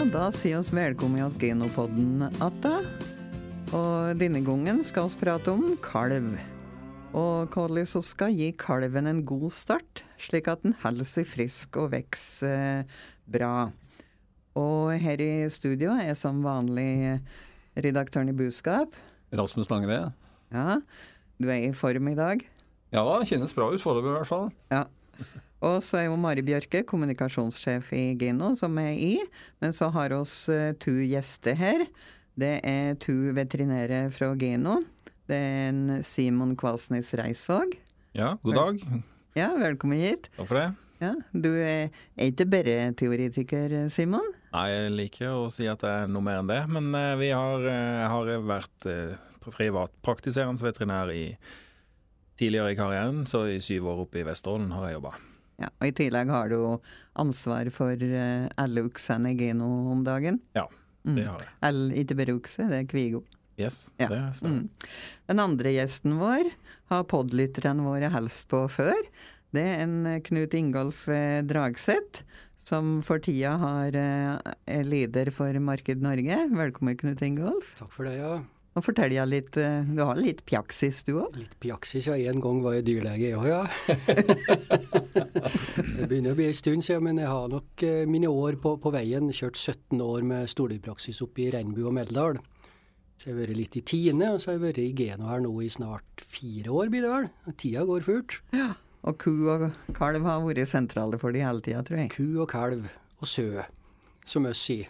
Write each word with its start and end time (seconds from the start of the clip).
Ja, 0.00 0.06
da 0.08 0.28
sier 0.32 0.62
oss 0.62 0.70
velkommen 0.72 1.20
til 1.34 1.50
Genopodden 1.50 2.22
atta. 2.40 2.70
Og 3.76 4.14
denne 4.16 4.40
gangen 4.40 4.78
skal 4.80 5.10
vi 5.12 5.18
prate 5.20 5.52
om 5.52 5.74
kalv. 5.84 6.38
Og 7.12 7.52
hvordan 7.52 7.84
vi 7.84 8.00
skal 8.08 8.32
gi 8.32 8.46
kalven 8.56 9.10
en 9.10 9.20
god 9.28 9.50
start, 9.52 10.00
slik 10.16 10.48
at 10.48 10.64
den 10.64 10.72
holder 10.80 11.04
seg 11.04 11.28
frisk 11.28 11.76
og 11.82 11.90
vokser 11.92 12.54
eh, 12.78 12.96
bra. 13.28 13.68
Og 14.56 14.96
her 15.04 15.20
i 15.20 15.44
studio 15.52 15.92
er 15.92 16.16
som 16.16 16.40
vanlig 16.48 17.20
redaktøren 17.76 18.32
i 18.32 18.36
Buskap. 18.40 18.96
Rasmus 19.36 19.68
Langre. 19.68 20.14
Ja, 20.48 20.80
du 21.36 21.52
er 21.52 21.68
i 21.68 21.76
form 21.76 22.08
i 22.08 22.16
dag? 22.16 22.48
Ja, 22.88 23.04
kjennes 23.20 23.52
bra 23.52 23.68
ut 23.68 23.84
foreløpig 23.84 24.14
i 24.14 24.16
hvert 24.16 24.32
fall. 24.32 24.48
Ja. 24.72 24.86
Og 25.60 25.82
så 25.84 25.98
er 26.00 26.06
jo 26.08 26.16
Mari 26.16 26.42
Bjørke, 26.44 26.80
kommunikasjonssjef 26.88 27.90
i 27.92 28.04
Geno, 28.20 28.54
som 28.56 28.78
er 28.80 28.94
i. 28.96 29.12
Men 29.60 29.74
så 29.76 29.90
har 29.92 30.14
oss 30.16 30.46
uh, 30.48 30.72
to 30.80 30.94
gjester 31.04 31.56
her. 31.58 31.84
Det 32.40 32.54
er 32.64 32.96
to 33.02 33.12
veterinære 33.36 34.06
fra 34.14 34.32
Geno. 34.40 34.78
Det 35.28 35.36
er 35.36 35.66
en 35.68 35.82
Simon 36.06 36.54
Kvalsnes 36.58 37.12
Reisvåg. 37.20 37.76
Ja, 38.16 38.32
god 38.42 38.56
dag. 38.56 38.84
Ja, 39.36 39.50
velkommen 39.60 40.00
hit. 40.00 40.30
Takk 40.38 40.48
for 40.48 40.58
det. 40.58 40.68
Ja, 41.00 41.14
Du 41.32 41.52
er 41.52 41.88
ikke 42.20 42.48
bare 42.48 42.90
teoretiker, 42.96 43.74
Simon? 43.92 44.24
Nei, 44.54 44.66
jeg 44.72 44.94
liker 44.96 45.34
å 45.36 45.48
si 45.52 45.68
at 45.70 45.84
det 45.84 45.92
er 45.92 46.08
noe 46.10 46.24
mer 46.24 46.40
enn 46.40 46.48
det. 46.48 46.62
Men 46.72 46.88
uh, 46.96 47.18
vi 47.20 47.28
har, 47.36 47.66
uh, 47.68 48.06
har 48.16 48.32
vært 48.48 48.88
privatpraktiserende 49.44 50.64
veterinær 50.64 51.12
i 51.12 51.34
tidligere 52.40 52.72
i 52.72 52.80
karrieren, 52.80 53.26
så 53.28 53.44
i 53.52 53.60
syv 53.60 53.90
år 53.92 54.06
oppe 54.06 54.22
i 54.22 54.24
Vesterålen 54.24 54.72
har 54.72 54.88
jeg 54.88 54.96
jobba. 54.96 55.12
Ja, 55.60 55.68
og 55.76 55.88
I 55.90 55.94
tillegg 55.96 56.30
har 56.32 56.48
du 56.52 56.60
ansvar 57.20 57.68
for 57.74 58.00
alle 58.00 58.84
oksene 58.88 59.34
i 59.34 59.38
Geno 59.38 59.68
om 59.92 60.04
dagen? 60.06 60.40
Ja, 60.56 60.66
det 61.04 61.26
har 61.28 61.44
jeg. 61.44 61.52
Mm. 61.60 61.90
ikke 62.02 62.16
bare 62.16 62.36
okse, 62.38 62.68
det 62.70 62.78
er 62.82 62.88
kvigo. 62.88 63.24
Yes, 63.60 63.90
ja. 64.00 64.08
det 64.08 64.22
stemmer. 64.38 64.64
Mm. 64.64 64.94
Den 65.28 65.42
andre 65.42 65.74
gjesten 65.74 66.16
vår 66.20 66.48
har 66.92 67.04
podlytterne 67.10 67.84
våre 67.84 68.08
helst 68.14 68.48
på 68.48 68.62
før. 68.72 68.96
Det 69.52 69.64
er 69.66 69.82
en 69.84 70.22
Knut 70.24 70.54
Ingolf 70.56 71.04
Dragseth, 71.50 72.22
som 72.60 73.00
for 73.04 73.20
tida 73.20 73.56
har, 73.60 73.96
er 73.98 74.86
leder 74.86 75.32
for 75.34 75.52
Marked 75.60 76.00
Norge. 76.04 76.40
Velkommen, 76.54 76.96
Knut 77.00 77.20
Ingolf. 77.26 77.74
Takk 77.80 77.92
for 77.92 78.08
det, 78.08 78.16
ja. 78.20 78.38
Og 78.78 78.84
forteller 78.86 79.16
jeg 79.16 79.28
litt, 79.30 79.56
Du 79.56 80.02
har 80.04 80.14
litt 80.20 80.44
pjaksis, 80.46 81.00
du 81.02 81.16
òg? 81.18 81.34
Litt 81.40 81.56
pjaksis, 81.58 82.06
ja. 82.06 82.14
En 82.30 82.38
gang 82.40 82.60
var 82.62 82.76
jeg 82.78 82.84
dyrlege, 82.86 83.32
jeg 83.32 83.38
òg, 83.40 83.48
ja. 83.50 83.64
det 85.98 86.06
begynner 86.06 86.34
å 86.34 86.38
bli 86.38 86.46
en 86.50 86.54
stund 86.56 86.84
siden, 86.86 87.02
men 87.08 87.18
jeg 87.18 87.30
har 87.30 87.48
nok 87.50 87.82
mine 88.10 88.30
år 88.30 88.58
på, 88.62 88.76
på 88.82 88.92
veien. 88.94 89.30
Kjørt 89.34 89.58
17 89.58 89.98
år 90.04 90.22
med 90.26 90.50
stordyrpraksis 90.52 91.22
oppe 91.26 91.46
i 91.46 91.50
Regnbu 91.54 91.82
og 91.88 91.96
Meldal. 91.98 92.38
Så 93.20 93.28
jeg 93.28 93.34
har 93.34 93.40
vært 93.42 93.58
litt 93.58 93.74
i 93.76 93.82
tiende, 93.84 94.30
og 94.32 94.38
så 94.40 94.52
har 94.52 94.56
jeg 94.56 94.64
vært 94.68 94.78
i 94.80 94.86
Geno 94.96 95.26
her 95.28 95.42
nå 95.44 95.50
i 95.60 95.68
snart 95.68 96.22
fire 96.24 96.70
år, 96.72 96.88
blir 96.94 97.04
det 97.04 97.10
vel. 97.12 97.26
Tida 97.60 97.82
går 97.90 98.06
fort. 98.06 98.38
Ja, 98.56 98.70
Og 99.02 99.18
ku 99.20 99.32
og 99.48 99.66
kalv 99.96 100.24
har 100.28 100.40
vært 100.46 100.70
sentrale 100.70 101.18
for 101.20 101.34
de 101.34 101.42
hele 101.44 101.60
tida, 101.64 101.82
tror 101.84 102.00
jeg. 102.04 102.14
Ku 102.14 102.40
og 102.40 102.48
kalv 102.52 102.88
og 103.20 103.28
sø, 103.28 103.66
som 104.28 104.48
vi 104.48 104.54
sier. 104.56 104.88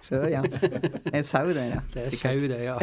Sø, 0.00 0.22
ja. 0.32 0.42
Det 1.04 1.14
er 1.20 1.26
sau, 1.28 1.46
det, 1.52 1.66
ja. 1.74 1.80
Det 1.94 2.06
er 2.08 2.16
sau, 2.16 2.40
det, 2.48 2.60
ja. 2.64 2.76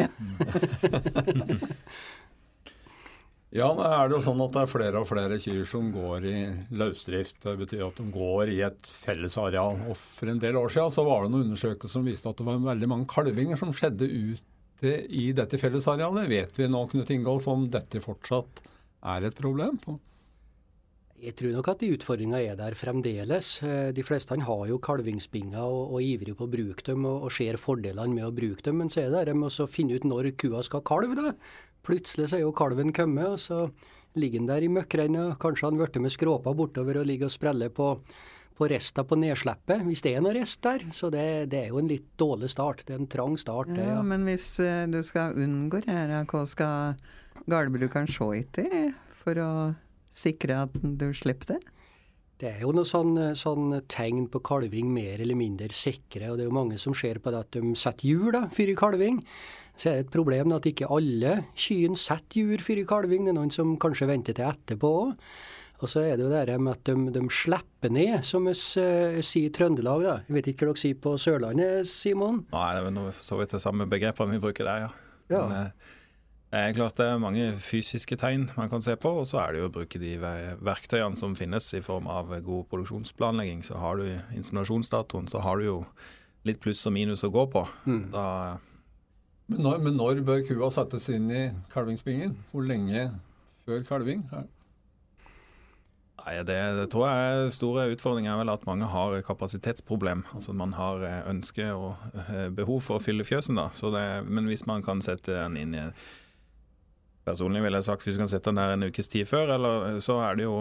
Ja, 3.48 3.70
nå 3.72 3.80
er 3.80 4.10
det 4.10 4.18
jo 4.18 4.24
sånn 4.26 4.40
at 4.44 4.52
det 4.52 4.60
er 4.60 4.68
flere 4.68 5.00
og 5.00 5.06
flere 5.08 5.38
kyr 5.40 5.62
som 5.68 5.86
går 5.94 6.24
i 6.28 6.36
løsdrift. 6.76 7.38
Det 7.46 7.54
betyr 7.62 7.86
at 7.86 7.96
de 7.96 8.04
går 8.12 8.52
i 8.52 8.58
et 8.66 8.90
fellesareal. 9.06 9.78
Og 9.88 9.96
for 9.96 10.28
en 10.28 10.42
del 10.42 10.58
år 10.60 10.68
siden 10.74 10.92
så 10.92 11.04
var 11.06 11.24
det 11.24 11.32
noen 11.32 11.46
undersøkelser 11.46 11.94
som 11.96 12.04
viste 12.04 12.28
at 12.28 12.36
det 12.42 12.44
var 12.48 12.60
veldig 12.66 12.90
mange 12.92 13.08
kalvinger 13.08 13.56
som 13.56 13.72
skjedde 13.72 14.04
ute 14.04 14.92
i 15.08 15.30
dette 15.36 15.60
fellesarealet. 15.60 16.28
Vet 16.28 16.60
vi 16.60 16.68
nå, 16.68 16.84
Knut 16.92 17.14
Ingolf, 17.14 17.48
om 17.48 17.64
dette 17.72 18.04
fortsatt 18.04 18.60
er 19.16 19.30
et 19.30 19.40
problem? 19.40 19.80
Jeg 21.18 21.34
tror 21.38 21.54
nok 21.56 21.68
at 21.72 21.80
de 21.82 21.90
utfordringa 21.96 22.38
er 22.38 22.58
der 22.58 22.76
fremdeles. 22.78 23.56
De 23.94 24.04
fleste 24.06 24.36
han 24.36 24.44
har 24.46 24.66
jo 24.70 24.78
kalvingsbinger 24.82 25.58
og, 25.58 25.96
og 25.96 26.04
ivrig 26.04 26.36
på 26.38 26.46
å 26.46 26.52
bruke 26.52 26.84
dem 26.86 27.06
og, 27.08 27.26
og 27.26 27.34
ser 27.34 27.58
fordelene 27.58 28.14
med 28.14 28.28
å 28.28 28.34
bruke 28.34 28.62
dem. 28.66 28.78
Men 28.82 28.92
så 28.92 29.02
er 29.02 29.14
det 29.14 29.24
det 29.32 29.36
med 29.38 29.50
å 29.50 29.66
finne 29.70 29.98
ut 29.98 30.06
når 30.06 30.30
kua 30.38 30.62
skal 30.66 30.84
kalve. 30.86 31.18
da. 31.18 31.34
Plutselig 31.86 32.30
så 32.30 32.38
er 32.38 32.44
jo 32.44 32.54
kalven 32.54 32.92
kommet, 32.94 33.26
og 33.26 33.40
så 33.42 33.66
ligger 34.18 34.42
han 34.42 34.50
der 34.50 34.66
i 34.66 34.72
møkkrennet. 34.72 35.38
Kanskje 35.42 35.68
han 35.68 35.78
blitt 35.80 35.98
med 36.02 36.14
skråpa 36.14 36.54
bortover 36.56 37.00
og 37.00 37.08
ligger 37.08 37.30
og 37.30 37.34
spreller 37.34 37.72
på, 37.74 37.94
på 38.58 38.68
resta 38.70 39.04
på 39.06 39.18
nedslippet, 39.18 39.84
hvis 39.86 40.04
det 40.04 40.14
er 40.14 40.24
noe 40.24 40.36
rest 40.36 40.62
der. 40.66 40.86
Så 40.94 41.10
det, 41.14 41.50
det, 41.52 41.64
er 41.64 41.74
jo 41.74 41.82
en 41.82 41.90
litt 41.90 42.08
dårlig 42.20 42.50
start. 42.52 42.84
Det 42.86 42.96
er 42.96 43.02
en 43.02 43.10
trang 43.10 43.36
start. 43.40 43.72
Det, 43.74 43.86
ja. 43.90 44.00
Men 44.06 44.26
hvis 44.28 44.52
uh, 44.62 44.86
du 44.90 45.00
skal 45.06 45.38
unngå 45.38 45.82
det, 45.86 46.22
hva 46.30 46.46
skal 46.48 46.98
gårdbrukeren 47.48 48.10
se 48.10 48.32
etter 48.42 48.90
for 49.18 49.42
å 49.42 49.52
sikre 50.10 50.62
at 50.66 50.78
du 50.78 51.10
slipper 51.16 51.56
det? 51.56 51.60
Det 52.38 52.52
er 52.52 52.60
jo 52.62 52.70
noe 52.70 52.86
sånn, 52.86 53.16
sånn, 53.34 53.80
tegn 53.90 54.28
på 54.30 54.38
kalving 54.46 54.92
mer 54.94 55.18
eller 55.18 55.34
mindre 55.34 55.72
sikre, 55.74 56.28
og 56.30 56.38
det 56.38 56.44
er 56.44 56.50
jo 56.52 56.54
mange 56.54 56.76
som 56.78 56.94
ser 56.94 57.18
på 57.18 57.32
det 57.34 57.40
at 57.42 57.56
de 57.56 57.72
setter 57.74 58.06
hjul 58.06 58.30
da, 58.36 58.44
for 58.54 58.74
kalving. 58.78 59.18
Så 59.78 59.90
er 59.90 59.96
det 59.96 60.04
et 60.06 60.14
problem 60.14 60.54
at 60.54 60.66
ikke 60.66 60.90
alle 60.94 61.32
kyrne 61.58 61.98
setter 61.98 62.42
jur 62.42 62.62
før 62.62 62.82
kalving. 62.94 63.26
Det 63.26 63.34
er 63.34 63.38
noen 63.40 63.54
som 63.54 63.74
kanskje 63.82 64.10
venter 64.10 64.38
til 64.38 64.46
etterpå 64.46 64.92
òg. 65.02 65.12
Og 65.78 65.90
så 65.90 66.02
er 66.02 66.16
det 66.18 66.26
jo 66.26 66.30
det 66.32 66.56
med 66.58 66.72
at 66.74 66.88
de, 66.88 67.12
de 67.14 67.20
slipper 67.30 67.92
ned, 67.94 68.16
som 68.26 68.48
vi 68.48 68.54
uh, 68.54 69.18
sier 69.22 69.46
i 69.46 69.52
Trøndelag. 69.54 70.02
da. 70.02 70.16
Jeg 70.26 70.34
vet 70.34 70.50
ikke 70.50 70.66
hva 70.66 70.74
dere 70.74 70.82
sier 70.82 70.98
på 71.04 71.12
Sørlandet, 71.22 71.90
Simon? 71.90 72.40
Nei, 72.50 72.66
det 72.74 72.80
er 72.80 72.88
vel 72.88 73.12
så 73.14 73.38
vidt 73.38 73.54
det 73.54 73.62
samme 73.62 73.86
begrepene 73.90 74.34
vi 74.34 74.42
bruker 74.42 74.66
der, 74.66 74.88
ja. 74.88 74.90
ja. 75.30 75.44
Men, 75.46 75.70
uh, 75.70 75.94
det 76.48 76.60
er 76.60 76.76
klart 76.76 76.96
det 76.96 77.04
er 77.04 77.18
mange 77.20 77.50
fysiske 77.60 78.16
tegn 78.16 78.46
man 78.56 78.70
kan 78.72 78.84
se 78.84 78.94
på, 78.96 79.10
og 79.20 79.26
så 79.28 79.42
er 79.42 79.52
det 79.52 79.60
jo 79.60 79.68
å 79.68 79.74
bruke 79.74 80.00
de 80.00 80.14
verktøyene 80.64 81.18
som 81.20 81.36
finnes 81.36 81.66
i 81.76 81.82
form 81.84 82.08
av 82.08 82.32
god 82.44 82.70
produksjonsplanlegging. 82.70 83.60
Så 83.68 83.76
har 83.82 84.00
du 84.00 84.06
inseminasjonsdatoen, 84.36 85.28
så 85.28 85.42
har 85.44 85.60
du 85.60 85.66
jo 85.66 85.76
litt 86.48 86.62
pluss 86.62 86.86
og 86.88 86.94
minus 86.96 87.26
å 87.26 87.32
gå 87.34 87.44
på. 87.52 87.66
Mm. 87.84 88.06
Da 88.14 88.26
men 89.48 89.64
når, 89.64 89.78
men 89.80 89.96
når, 89.96 90.20
bør 90.28 90.42
kua 90.44 90.68
settes 90.68 91.08
inn 91.08 91.30
i 91.32 91.46
kalvingsbingen? 91.72 92.34
Hvor 92.52 92.66
lenge 92.68 93.06
før 93.64 93.80
kalving? 93.86 94.26
Nei, 96.18 96.34
det, 96.44 96.56
det, 96.76 96.84
tror 96.92 97.06
jeg 97.08 97.28
er 97.28 97.52
store 97.54 97.86
utfordringer 97.94 98.34
er 98.34 98.42
vel 98.42 98.52
at 98.52 98.66
mange 98.68 98.90
har 98.92 99.16
kapasitetsproblem. 99.24 100.26
Altså 100.36 100.52
Man 100.52 100.76
har 100.76 101.00
ønske 101.30 101.70
og 101.72 101.96
behov 102.58 102.82
for 102.84 102.98
å 102.98 103.04
fylle 103.04 103.24
fjøsen. 103.24 103.56
da. 103.56 103.70
Det, 103.72 104.04
men 104.28 104.52
hvis 104.52 104.66
man 104.68 104.84
kan 104.84 105.00
sette 105.04 105.32
den 105.32 105.56
inn 105.56 105.76
i 105.76 105.86
Personlig 107.28 107.60
ville 107.64 107.80
jeg 107.80 107.88
sagt 107.90 108.06
hvis 108.06 108.16
du 108.16 108.22
kan 108.22 108.30
sette 108.32 108.48
den 108.48 108.60
der 108.60 108.74
en 108.74 108.88
ukes 108.88 109.10
tid 109.12 109.28
før, 109.28 109.52
eller, 109.58 109.98
så 110.04 110.18
er 110.24 110.38
det 110.38 110.46
jo 110.46 110.56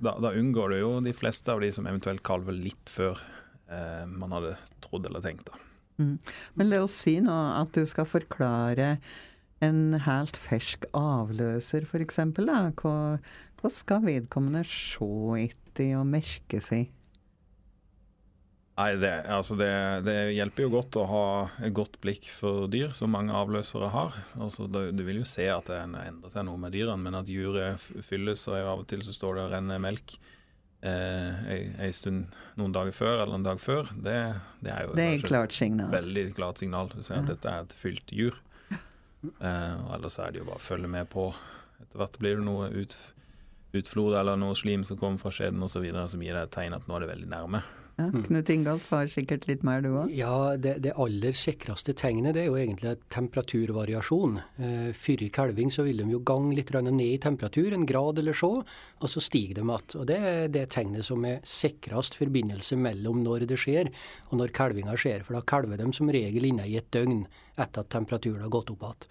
da, 0.00 0.16
da, 0.22 0.32
unngår 0.32 0.72
du 0.72 0.78
jo 0.80 0.90
de 1.04 1.12
fleste 1.16 1.52
av 1.52 1.60
de 1.60 1.68
som 1.74 1.88
eventuelt 1.88 2.24
kalver 2.26 2.56
litt 2.56 2.92
før 2.92 3.20
eh, 3.68 4.04
man 4.08 4.32
hadde 4.36 4.56
trodd 4.84 5.08
eller 5.08 5.24
tenkt. 5.24 5.50
da. 5.50 5.60
Mm. 6.00 6.16
Men 6.56 6.70
la 6.70 6.82
oss 6.84 6.96
si 7.04 7.18
nå 7.24 7.36
at 7.56 7.72
du 7.76 7.84
skal 7.88 8.08
forklare 8.08 8.96
en 9.64 9.96
helt 10.04 10.36
fersk 10.36 10.84
avløser, 10.96 11.86
f.eks. 11.88 12.20
Hva, 12.80 12.96
hva 13.60 13.72
skal 13.72 14.04
vedkommende 14.04 14.64
se 14.68 15.08
etter 15.46 15.96
og 16.00 16.08
merke 16.10 16.60
seg? 16.64 16.92
Nei, 18.76 18.90
det, 19.00 19.10
altså 19.32 19.56
det, 19.56 19.70
det, 20.04 20.14
hjelper 20.36 20.66
jo 20.66 20.72
godt 20.74 20.96
å 21.00 21.06
ha 21.08 21.26
et 21.64 21.72
godt 21.72 21.94
blikk 22.02 22.26
for 22.28 22.66
dyr, 22.68 22.90
som 22.92 23.14
mange 23.14 23.32
avløsere 23.32 23.88
har. 23.94 24.16
Altså, 24.36 24.66
du, 24.68 24.90
du 24.92 25.00
vil 25.06 25.22
jo 25.22 25.28
se 25.28 25.46
at 25.48 25.70
det 25.72 25.78
endrer 25.80 26.32
seg 26.32 26.44
noe 26.44 26.60
med 26.60 26.74
dyrene, 26.76 27.00
men 27.00 27.16
at 27.16 27.30
juret 27.32 27.80
fylles, 28.04 28.44
og 28.50 28.58
av 28.60 28.82
og 28.82 28.88
til 28.90 29.00
så 29.06 29.16
står 29.16 29.38
det 29.38 29.44
og 29.46 29.54
renner 29.54 29.80
melk 29.80 30.18
eh, 30.84 31.78
en 31.86 31.96
stund 31.96 32.36
noen 32.60 32.74
dager 32.76 32.92
før 32.92 33.22
eller 33.22 33.38
en 33.38 33.46
dag 33.46 33.62
før, 33.62 33.88
det, 33.96 34.18
det 34.60 34.74
er 34.74 34.84
jo 34.84 34.98
det 34.98 35.08
er 35.14 35.24
klart 35.24 35.56
signal. 35.56 35.88
veldig 35.96 36.26
klart 36.36 36.60
signal. 36.60 36.92
Du 36.92 37.00
ser 37.00 37.22
at 37.22 37.32
dette 37.32 37.48
er 37.48 37.64
et 37.64 37.78
fylt 37.84 38.12
jur. 38.12 38.36
Eh, 39.26 39.78
ellers 39.96 40.20
er 40.22 40.30
det 40.30 40.38
jo 40.38 40.44
bare 40.46 40.60
å 40.60 40.62
følge 40.62 40.86
med 40.92 41.08
på. 41.10 41.24
Etter 41.80 41.98
hvert 41.98 42.18
blir 42.22 42.36
det 42.38 42.44
noe 42.46 42.68
ut, 42.70 42.92
utflod 43.74 44.14
eller 44.20 44.36
noe 44.38 44.54
slim 44.54 44.84
som 44.86 45.00
kommer 45.00 45.18
fra 45.18 45.32
skjeden 45.34 45.64
osv. 45.66 45.82
som 46.12 46.22
gir 46.22 46.36
deg 46.36 46.44
et 46.44 46.52
tegn 46.54 46.76
at 46.76 46.86
nå 46.86 46.94
er 46.94 47.02
det 47.02 47.08
veldig 47.10 47.30
nærme. 47.32 47.62
Ja, 47.96 48.10
Knut 48.12 48.50
Ingolf 48.52 48.90
har 48.92 49.06
sikkert 49.08 49.46
litt 49.48 49.62
mer, 49.64 49.80
du 49.80 49.94
òg? 49.96 50.10
Ja, 50.12 50.52
det, 50.60 50.74
det, 50.84 50.92
aller 51.00 51.32
sikreste 51.36 51.94
tegnet 51.96 52.34
det 52.36 52.42
er 52.42 52.50
jo 52.50 52.58
egentlig 52.60 52.92
temperaturvariasjon. 53.14 54.34
Eh, 54.60 54.90
Før 54.92 55.24
i 55.24 55.30
kalving 55.32 55.72
så 55.72 55.86
vil 55.86 56.02
de 56.02 56.10
jo 56.12 56.20
gange 56.20 56.52
litt 56.58 56.74
ned 56.76 57.00
i 57.06 57.22
temperatur, 57.22 57.72
en 57.72 57.88
grad 57.88 58.20
eller 58.20 58.36
så, 58.36 58.50
og 58.60 59.08
så 59.08 59.22
stiger 59.24 59.62
de 59.62 59.64
igjen. 59.64 59.96
Og 59.96 60.04
Det 60.12 60.18
er 60.32 60.52
det 60.52 60.66
tegnet 60.76 61.08
som 61.08 61.24
er 61.24 61.40
sikrest 61.40 62.20
forbindelse 62.20 62.76
mellom 62.76 63.24
når 63.24 63.48
det 63.48 63.56
skjer 63.64 63.88
og 64.28 64.36
når 64.42 64.52
kalvinga 64.52 64.98
skjer. 65.00 65.24
For 65.24 65.38
da 65.38 65.46
kalver 65.48 65.80
de 65.80 65.88
som 65.96 66.12
regel 66.12 66.50
inne 66.50 66.68
i 66.68 66.76
et 66.76 66.92
døgn 66.92 67.24
etter 67.56 67.80
at 67.80 67.92
temperaturen 67.96 68.44
har 68.44 68.52
gått 68.52 68.76
opp 68.76 68.84
igjen. 68.84 69.08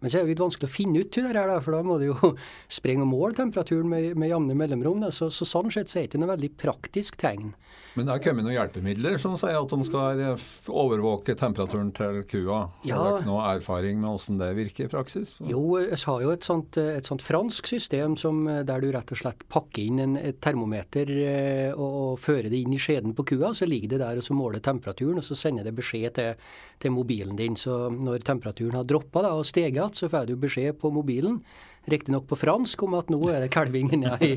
Men 0.00 0.12
så 0.12 0.18
er 0.18 0.26
det 0.26 0.34
litt 0.34 0.42
vanskelig 0.42 0.68
å 0.68 0.74
finne 0.74 1.00
ut 1.00 1.16
det 1.16 1.32
her, 1.32 1.50
for 1.64 1.72
da 1.72 1.80
må 1.86 1.96
du 1.96 2.10
jo 2.10 2.32
sprenge 2.78 3.06
og 3.06 3.08
måle 3.08 3.36
temperaturen 3.38 3.88
med, 3.88 4.10
med 4.20 4.28
jevne 4.28 4.56
mellomrom. 4.58 5.06
Så, 5.14 5.30
så, 5.32 5.48
sånn 5.48 5.72
sett 5.72 5.88
så 5.88 5.98
er 5.98 6.04
det 6.04 6.10
ikke 6.10 6.20
noe 6.20 6.34
veldig 6.34 6.50
praktisk 6.60 7.16
tegn. 7.20 7.54
Men 7.96 8.04
det 8.04 8.12
har 8.12 8.20
kommet 8.26 8.44
noen 8.44 8.58
hjelpemidler 8.58 9.16
som 9.20 9.38
sier 9.40 9.56
at 9.56 9.72
de 9.72 9.86
skal 9.88 10.20
overvåke 10.68 11.32
temperaturen 11.40 11.94
til 11.96 12.20
kua. 12.28 12.66
Ja. 12.84 12.98
Har 13.00 13.16
dere 13.16 13.28
noe 13.30 13.46
erfaring 13.54 14.02
med 14.02 14.12
hvordan 14.12 14.42
det 14.42 14.50
virker 14.58 14.84
i 14.84 14.92
praksis? 14.92 15.32
Jo, 15.48 15.62
vi 15.78 15.96
har 15.96 16.26
jo 16.26 16.34
et 16.34 16.44
sånt, 16.44 16.76
et 16.76 17.08
sånt, 17.08 17.24
fransk 17.24 17.72
system 17.72 18.18
som, 18.20 18.44
der 18.68 18.84
du 18.84 18.90
rett 18.92 19.14
og 19.16 19.20
slett 19.22 19.46
pakker 19.52 19.80
inn 19.80 20.02
en, 20.04 20.18
et 20.20 20.42
termometer 20.44 21.12
eh, 21.16 21.72
og, 21.72 21.96
og 22.02 22.20
fører 22.20 22.50
det 22.52 22.60
inn 22.60 22.76
i 22.76 22.82
skjeden 22.82 23.16
på 23.16 23.24
kua. 23.32 23.54
Så 23.56 23.68
ligger 23.68 23.94
det 23.94 24.02
der 24.04 24.20
og 24.20 24.28
så 24.28 24.36
måler 24.36 24.60
temperaturen, 24.60 25.22
og 25.22 25.24
så 25.24 25.38
sender 25.38 25.64
det 25.64 25.72
beskjed 25.80 26.18
til, 26.20 26.52
til 26.84 26.92
mobilen 26.92 27.40
din. 27.40 27.56
Så 27.56 27.86
når 27.96 28.28
temperaturen 28.28 28.76
har 28.76 28.84
droppa 28.84 29.24
og 29.32 29.46
steget 29.48 29.85
igjen, 29.86 29.94
så 29.94 30.08
får 30.08 30.26
du 30.26 30.36
beskjed 30.36 30.78
på 30.80 30.90
mobilen 30.90 31.42
riktignok 31.90 32.26
på 32.30 32.38
fransk, 32.38 32.82
om 32.86 32.96
at 32.98 33.10
nå 33.12 33.18
er 33.30 33.44
det 33.44 33.50
kalvingen 33.54 34.06
ja, 34.06 34.16
i, 34.22 34.34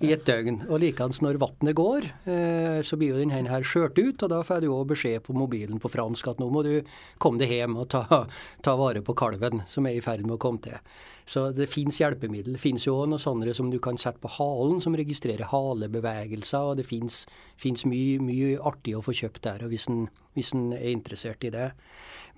i, 0.00 0.12
et 0.14 0.24
døgn. 0.26 0.62
Og 0.68 0.82
likeens 0.82 1.20
når 1.24 1.40
vannet 1.42 1.76
går, 1.78 2.08
eh, 2.30 2.78
så 2.86 2.98
blir 2.98 3.14
jo 3.14 3.20
denne 3.22 3.38
her 3.48 3.66
skjørt 3.66 3.98
ut, 3.98 4.24
og 4.24 4.32
da 4.32 4.40
får 4.46 4.64
du 4.64 4.70
òg 4.72 4.88
beskjed 4.94 5.22
på 5.26 5.36
mobilen 5.36 5.80
på 5.82 5.90
fransk 5.92 6.32
at 6.32 6.42
nå 6.42 6.50
må 6.52 6.64
du 6.66 6.74
komme 7.22 7.40
deg 7.40 7.54
hjem 7.54 7.78
og 7.78 7.88
ta, 7.94 8.04
ta, 8.64 8.76
vare 8.78 9.02
på 9.04 9.16
kalven 9.18 9.64
som 9.70 9.86
er 9.88 9.98
i 9.98 10.04
ferd 10.04 10.26
med 10.26 10.36
å 10.38 10.42
komme 10.42 10.62
til. 10.64 10.78
Så 11.28 11.48
det 11.52 11.68
fins 11.68 11.98
hjelpemiddel. 12.00 12.54
Det 12.56 12.62
fins 12.62 12.86
jo 12.86 12.96
noe 13.04 13.20
sånne 13.20 13.52
som 13.56 13.68
du 13.68 13.76
kan 13.84 13.98
sette 14.00 14.22
på 14.22 14.30
halen, 14.38 14.80
som 14.80 14.96
registrerer 14.96 15.50
halebevegelser, 15.50 16.72
og 16.72 16.78
det 16.80 16.86
fins 16.88 17.84
mye, 17.84 18.16
mye 18.24 18.54
artig 18.64 18.96
å 18.96 19.04
få 19.04 19.12
kjøpt 19.16 19.44
der, 19.44 19.66
og 19.66 19.74
hvis 19.74 19.90
en, 19.92 20.06
hvis 20.38 20.54
en 20.56 20.70
er 20.72 20.88
interessert 20.94 21.44
i 21.44 21.52
det. 21.52 21.74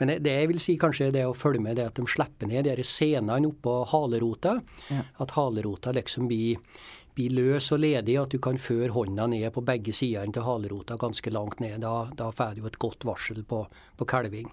Men 0.00 0.14
det 0.24 0.32
jeg 0.32 0.48
vil 0.48 0.60
si 0.64 0.74
kanskje 0.80 1.10
det 1.12 1.26
å 1.28 1.36
følge 1.36 1.60
med 1.60 1.76
det 1.76 1.84
at 1.90 1.98
de 1.98 2.06
slipper 2.08 2.48
ned 2.48 2.64
de 2.64 2.84
scenene 2.86 3.50
oppå 3.50 3.82
halerota. 3.90 4.49
Ja. 4.90 5.04
At 5.22 5.36
halerota 5.36 5.94
liksom 5.96 6.28
blir, 6.30 6.60
blir, 7.16 7.36
løs 7.36 7.70
og 7.74 7.82
ledig, 7.84 8.16
at 8.20 8.34
du 8.34 8.40
kan 8.42 8.58
føre 8.60 8.92
hånda 8.94 9.28
ned 9.30 9.48
på 9.54 9.64
begge 9.66 9.94
sidene 9.96 10.34
til 10.34 10.46
halerota 10.46 10.98
ganske 11.00 11.32
langt 11.34 11.62
ned. 11.62 11.80
Da, 11.84 12.10
da 12.16 12.30
får 12.34 12.58
du 12.58 12.66
et 12.68 12.80
godt 12.82 13.06
varsel 13.08 13.42
på, 13.46 13.64
på 13.96 14.08
kalving. 14.08 14.50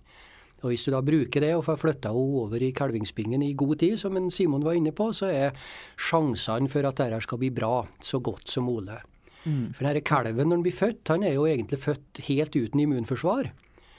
Og 0.63 0.71
Hvis 0.71 0.87
du 0.87 0.91
da 0.93 1.03
bruker 1.05 1.43
det 1.43 1.51
og 1.53 1.65
får 1.67 1.77
flytta 1.83 2.09
henne 2.09 2.41
over 2.41 2.63
i 2.65 2.71
kalvingsbingen 2.73 3.43
i 3.45 3.53
god 3.57 3.77
tid, 3.83 3.97
som 4.01 4.17
en 4.17 4.31
Simon 4.33 4.65
var 4.65 4.77
inne 4.77 4.93
på, 4.95 5.11
så 5.13 5.29
er 5.29 5.67
sjansene 6.01 6.69
for 6.71 6.87
at 6.89 6.97
dette 6.97 7.21
skal 7.27 7.41
bli 7.41 7.51
bra, 7.53 7.83
så 8.01 8.19
godt 8.23 8.49
som 8.49 8.65
mulig. 8.65 8.97
Mm. 9.45 9.73
For 9.77 9.85
denne 9.85 10.01
kalven 10.01 10.49
når 10.49 10.57
den 10.57 10.65
blir 10.65 10.75
født, 10.75 11.03
han 11.13 11.23
er 11.23 11.37
jo 11.37 11.45
egentlig 11.47 11.79
født 11.79 12.23
helt 12.27 12.57
uten 12.57 12.81
immunforsvar. 12.83 13.51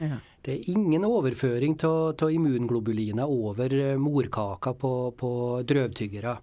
Ja. 0.03 0.19
Det 0.49 0.55
er 0.55 0.71
ingen 0.73 1.05
overføring 1.05 1.75
av 1.85 2.31
immunglobuliner 2.33 3.29
over 3.29 3.73
eh, 3.77 3.99
morkaka 4.01 4.73
på, 4.81 4.93
på 5.13 5.31
drøvtyggere. 5.69 6.39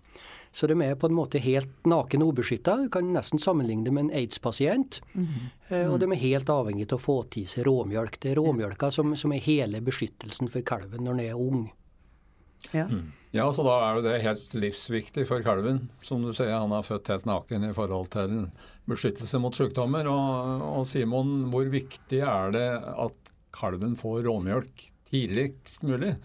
Så 0.55 0.69
de 0.69 0.75
er 0.85 0.93
på 0.95 1.09
en 1.09 1.15
måte 1.17 1.41
helt 1.41 1.87
naken 1.89 2.21
og 2.23 2.35
ubeskytta. 2.35 2.75
Du 2.83 2.91
kan 2.93 3.09
nesten 3.11 3.41
sammenligne 3.41 3.87
det 3.87 3.93
med 3.97 4.05
en 4.05 4.11
aids-pasient. 4.21 5.01
Mm 5.13 5.25
-hmm. 5.25 5.89
Og 5.89 5.99
de 5.99 6.11
er 6.11 6.21
helt 6.21 6.49
avhengig 6.49 6.85
av 6.93 6.99
å 6.99 7.01
få 7.01 7.23
til 7.23 7.47
seg 7.47 7.65
råmjølk. 7.65 8.19
Det 8.19 8.31
er 8.31 8.35
råmjølka 8.35 8.91
som, 8.91 9.15
som, 9.15 9.33
er 9.33 9.39
hele 9.39 9.81
beskyttelsen 9.81 10.49
for 10.49 10.61
kalven 10.61 11.03
når 11.03 11.17
den 11.17 11.25
er 11.25 11.33
ung. 11.33 11.73
Ja. 12.71 12.85
Mm. 12.85 13.11
ja, 13.31 13.53
så 13.53 13.63
da 13.63 13.89
er 13.89 13.95
jo 13.95 14.01
det 14.01 14.21
helt 14.21 14.53
livsviktig 14.53 15.27
for 15.27 15.41
kalven. 15.41 15.89
Som 16.01 16.21
du 16.21 16.31
sier, 16.33 16.53
han 16.53 16.71
er 16.71 16.81
født 16.81 17.07
helt 17.07 17.25
naken 17.25 17.63
i 17.63 17.73
forhold 17.73 18.09
til 18.09 18.47
beskyttelse 18.85 19.39
mot 19.39 19.55
sykdommer. 19.55 20.07
Og, 20.07 20.61
og 20.61 20.87
Simon, 20.87 21.49
hvor 21.49 21.65
viktig 21.65 22.19
er 22.19 22.51
det 22.51 22.69
at 22.95 23.24
kalven 23.55 23.95
får 23.99 24.23
råmjølk 24.27 24.87
tidligst 25.09 25.85
mulig? 25.87 26.15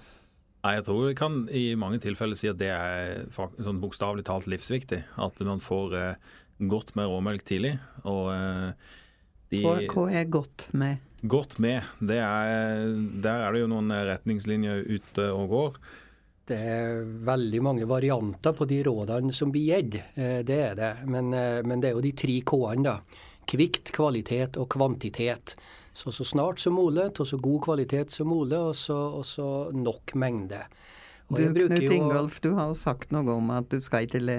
Nei, 0.60 0.74
Jeg 0.76 0.86
tror 0.86 1.06
vi 1.08 1.16
kan 1.16 1.42
i 1.56 1.64
mange 1.80 2.00
tilfeller 2.02 2.36
si 2.36 2.50
at 2.50 2.58
det 2.60 2.68
er 2.74 3.22
sånn 3.32 3.80
bokstavelig 3.80 4.26
talt 4.28 4.48
livsviktig. 4.50 5.02
At 5.16 5.40
man 5.46 5.62
får 5.64 5.96
eh, 5.96 6.34
godt 6.68 6.92
med 6.98 7.08
råmelk 7.08 7.46
tidlig. 7.48 7.78
Og 8.04 8.28
eh, 8.34 8.90
de, 9.54 9.62
hva, 9.64 10.10
er 10.12 10.28
godt 10.28 10.68
med? 10.76 11.00
Godt 11.20 11.58
med, 11.60 11.84
det 12.00 12.20
er, 12.24 12.86
der 13.20 13.42
er 13.44 13.52
det 13.52 13.64
jo 13.64 13.72
noen 13.72 13.92
retningslinjer 13.92 14.86
ute 14.88 15.26
og 15.36 15.50
går. 15.52 15.80
Det 16.50 16.58
er 16.66 17.02
veldig 17.26 17.60
mange 17.62 17.86
varianter 17.86 18.54
på 18.56 18.66
de 18.66 18.80
rådene 18.86 19.34
som 19.34 19.52
blir 19.54 19.68
gitt, 19.70 20.00
eh, 20.18 20.40
det 20.46 20.60
er 20.70 20.78
det. 20.78 20.92
Men, 21.06 21.32
eh, 21.34 21.60
men, 21.62 21.80
det 21.80 21.90
er 21.90 21.98
jo 21.98 22.04
de 22.04 22.12
tre 22.16 22.40
K-ene, 22.42 22.82
da. 22.82 23.26
Kvikt, 23.50 23.90
kvalitet 23.96 24.58
og 24.60 24.68
kvantitet. 24.70 25.56
Så 25.92 26.12
så 26.14 26.24
snart 26.24 26.60
som 26.62 26.76
mulig, 26.78 27.08
til 27.16 27.26
så 27.26 27.38
god 27.42 27.60
kvalitet 27.66 28.14
som 28.14 28.30
mulig, 28.30 28.58
og 28.58 28.76
så, 28.78 28.94
og 28.94 29.26
så 29.26 29.70
nok 29.74 30.14
mengde. 30.14 30.62
Og 31.30 31.38
du 31.38 31.66
Knut 31.66 31.92
Ingolf, 31.94 32.40
du 32.42 32.54
har 32.54 32.70
jo 32.70 32.78
sagt 32.78 33.12
noe 33.14 33.36
om 33.36 33.50
at 33.54 33.70
du 33.70 33.80
skal 33.82 34.06
ikke 34.06 34.22
la 34.22 34.38